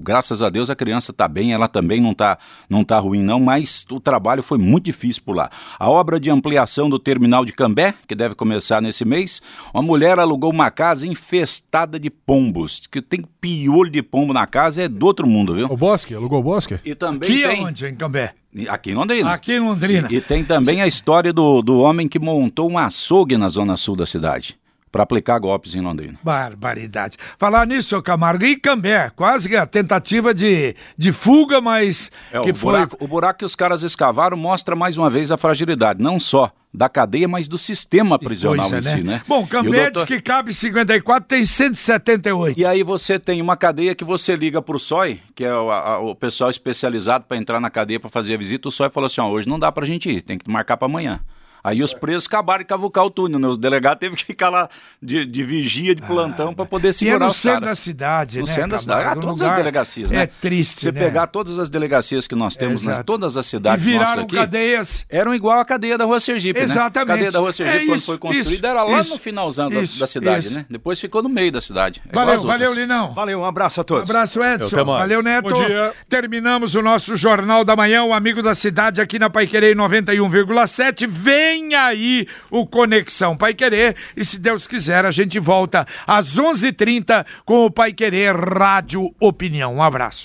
Graças 0.00 0.40
a 0.40 0.48
Deus 0.48 0.70
a 0.70 0.76
criança 0.76 1.10
está 1.10 1.26
bem, 1.26 1.52
ela 1.52 1.66
também 1.66 2.00
não 2.00 2.12
está 2.12 2.38
não 2.70 2.84
tá 2.84 2.96
ruim 3.00 3.24
não, 3.24 3.40
mas 3.40 3.84
o 3.90 3.98
trabalho 3.98 4.40
foi 4.40 4.56
muito 4.56 4.84
difícil 4.84 5.20
por 5.24 5.34
lá. 5.34 5.50
A 5.80 5.90
obra 5.90 6.20
de 6.20 6.30
ampliação 6.30 6.88
do 6.88 6.96
terminal 6.96 7.44
de 7.44 7.52
Cambé, 7.52 7.92
que 8.06 8.14
deve 8.14 8.36
começar 8.36 8.80
nesse 8.80 9.04
mês, 9.04 9.42
uma 9.74 9.82
mulher 9.82 10.20
alugou 10.20 10.48
uma 10.52 10.70
casa 10.70 11.08
infestada 11.08 11.98
de 11.98 12.08
pombos, 12.08 12.82
que 12.88 13.02
tem 13.02 13.24
piolho 13.40 13.90
de 13.90 14.00
pombo 14.00 14.32
na 14.32 14.46
casa, 14.46 14.82
é 14.82 14.88
do 14.88 15.04
outro 15.06 15.26
mundo, 15.26 15.54
viu? 15.54 15.66
O 15.66 15.76
Bosque? 15.76 16.14
Alugou 16.14 16.38
o 16.38 16.42
Bosque? 16.42 16.78
E 16.84 16.94
também 16.94 17.28
Que 17.28 17.42
tem... 17.42 17.64
aonde, 17.64 17.86
em 17.86 17.96
Cambé? 17.96 18.32
Aqui 18.68 18.90
em 18.90 18.94
Londrina. 18.94 19.32
Aqui 19.32 19.52
em 19.52 19.60
Londrina. 19.60 20.08
E 20.10 20.20
tem 20.20 20.44
também 20.44 20.82
a 20.82 20.86
história 20.86 21.32
do, 21.32 21.62
do 21.62 21.78
homem 21.78 22.06
que 22.06 22.18
montou 22.18 22.70
um 22.70 22.76
açougue 22.76 23.36
na 23.36 23.48
zona 23.48 23.76
sul 23.76 23.96
da 23.96 24.06
cidade 24.06 24.58
para 24.90 25.02
aplicar 25.04 25.38
golpes 25.38 25.74
em 25.74 25.80
Londrina. 25.80 26.18
Barbaridade. 26.22 27.16
Falar 27.38 27.66
nisso, 27.66 27.88
seu 27.88 28.02
Camargo, 28.02 28.44
e 28.44 28.56
Cambé, 28.56 29.10
quase 29.16 29.48
que 29.48 29.56
a 29.56 29.64
tentativa 29.64 30.34
de, 30.34 30.76
de 30.98 31.12
fuga, 31.12 31.62
mas 31.62 32.12
É, 32.30 32.40
que 32.40 32.50
o, 32.50 32.54
foi... 32.54 32.72
buraco, 32.72 32.96
o 33.00 33.08
buraco 33.08 33.38
que 33.38 33.44
os 33.46 33.56
caras 33.56 33.82
escavaram 33.82 34.36
mostra 34.36 34.76
mais 34.76 34.98
uma 34.98 35.08
vez 35.08 35.30
a 35.30 35.38
fragilidade, 35.38 36.02
não 36.02 36.20
só 36.20 36.52
da 36.74 36.88
cadeia, 36.88 37.28
mas 37.28 37.46
do 37.48 37.58
sistema 37.58 38.18
prisional 38.18 38.68
Coisa, 38.70 38.90
em 38.90 38.96
si, 38.98 39.04
né? 39.04 39.20
Bom, 39.28 39.42
E 39.42 39.44
o 39.44 39.46
Cambé 39.46 39.90
doutor- 39.90 40.06
que 40.06 40.20
cabe 40.22 40.54
54, 40.54 41.28
tem 41.28 41.44
178. 41.44 42.58
E 42.58 42.64
aí 42.64 42.82
você 42.82 43.18
tem 43.18 43.42
uma 43.42 43.56
cadeia 43.56 43.94
que 43.94 44.04
você 44.04 44.34
liga 44.34 44.62
pro 44.62 44.78
SOI, 44.78 45.20
que 45.34 45.44
é 45.44 45.54
o, 45.54 45.70
a- 45.70 45.98
o 45.98 46.14
pessoal 46.14 46.48
especializado 46.50 47.26
para 47.28 47.36
entrar 47.36 47.60
na 47.60 47.68
cadeia 47.68 48.00
para 48.00 48.08
fazer 48.08 48.34
a 48.34 48.38
visita, 48.38 48.68
o 48.68 48.72
SOI 48.72 48.88
falou 48.90 49.06
assim, 49.06 49.20
ó, 49.20 49.28
hoje 49.28 49.46
não 49.48 49.58
dá 49.58 49.70
pra 49.70 49.84
gente 49.84 50.08
ir, 50.10 50.22
tem 50.22 50.38
que 50.38 50.50
marcar 50.50 50.76
para 50.78 50.86
amanhã. 50.86 51.20
Aí 51.64 51.82
os 51.82 51.94
presos 51.94 52.26
acabaram 52.26 52.58
de 52.60 52.64
cavucar 52.66 53.04
o 53.04 53.10
túnel, 53.10 53.38
né? 53.38 53.46
Os 53.46 53.56
delegados 53.58 54.00
teve 54.00 54.16
que 54.16 54.24
ficar 54.24 54.48
lá 54.50 54.68
de, 55.00 55.24
de 55.24 55.42
vigia, 55.44 55.94
de 55.94 56.02
plantão 56.02 56.52
para 56.52 56.64
poder 56.66 56.88
E 56.88 56.90
é 56.90 56.92
segurar 56.92 57.18
no 57.20 57.26
os 57.30 57.36
centro 57.36 57.60
caras. 57.60 57.78
da 57.78 57.82
cidade, 57.82 58.38
No 58.40 58.46
né? 58.46 58.52
centro 58.52 58.70
da 58.70 58.78
cidade. 58.78 59.08
Ah? 59.08 59.12
Um 59.12 59.20
todas 59.20 59.42
as 59.42 59.56
delegacias, 59.56 60.10
né? 60.10 60.22
É 60.22 60.26
triste, 60.26 60.80
Você 60.80 60.90
né? 60.92 61.00
pegar 61.00 61.26
todas 61.28 61.58
as 61.58 61.70
delegacias 61.70 62.26
que 62.26 62.34
nós 62.34 62.56
temos, 62.56 62.84
né? 62.84 63.02
Todas 63.04 63.36
as 63.36 63.46
E 63.46 63.50
cidades 63.50 63.84
nossas 63.86 63.98
viraram 64.00 64.22
aqui, 64.24 64.36
cadeias. 64.36 65.06
eram 65.08 65.34
igual 65.34 65.60
a 65.60 65.64
cadeia 65.64 65.96
da 65.96 66.04
Rua 66.04 66.18
Sergipe, 66.20 66.58
Exatamente. 66.58 66.96
né? 66.96 67.02
A 67.02 67.06
cadeia 67.06 67.30
da 67.30 67.38
Rua 67.38 67.52
Sergipe, 67.52 67.78
É 67.78 67.86
quando 67.86 67.96
isso, 67.96 68.06
foi 68.06 68.18
construída, 68.18 68.50
isso, 68.52 68.66
era 68.66 68.82
lá 68.82 69.00
isso, 69.00 69.10
no 69.10 69.18
finalzão 69.18 69.70
da, 69.70 69.80
isso, 69.82 69.98
da 70.00 70.06
cidade, 70.06 70.46
isso. 70.46 70.54
né? 70.56 70.66
Depois 70.68 71.00
ficou 71.00 71.22
no 71.22 71.28
meio 71.28 71.52
da 71.52 71.60
cidade. 71.60 72.02
É 72.08 72.12
Valeu, 72.12 72.40
valeu, 72.42 72.74
Linão. 72.74 73.14
Valeu, 73.14 73.38
um 73.40 73.44
abraço 73.44 73.80
a 73.80 73.82
Um 73.82 73.84
todos. 73.84 74.10
abraço, 74.10 74.42
Edson. 74.42 74.66
Até 74.66 74.84
mais. 74.84 75.00
Valeu, 75.00 75.22
Neto. 75.22 75.48
Bom 75.48 75.52
dia. 75.66 75.92
Terminamos 76.08 76.74
o 76.74 76.82
nosso 76.82 77.16
Jornal 77.16 77.64
da 77.64 77.76
Manhã, 77.76 78.02
o 78.02 78.12
Amigo 78.12 78.42
da 78.42 78.54
Cidade, 78.54 79.00
aqui 79.00 79.18
na 79.18 79.30
Pai 79.30 79.46
Querer 79.46 79.76
91,7. 79.76 81.06
Vem 81.06 81.51
aí 81.74 82.26
o 82.50 82.66
Conexão 82.66 83.36
Pai 83.36 83.54
Querer. 83.54 83.96
E 84.16 84.24
se 84.24 84.38
Deus 84.38 84.66
quiser, 84.66 85.04
a 85.04 85.10
gente 85.10 85.38
volta 85.38 85.86
às 86.06 86.36
11h30 86.36 87.24
com 87.44 87.64
o 87.66 87.70
Pai 87.70 87.92
Querer 87.92 88.34
Rádio 88.34 89.14
Opinião. 89.20 89.76
Um 89.76 89.82
abraço. 89.82 90.20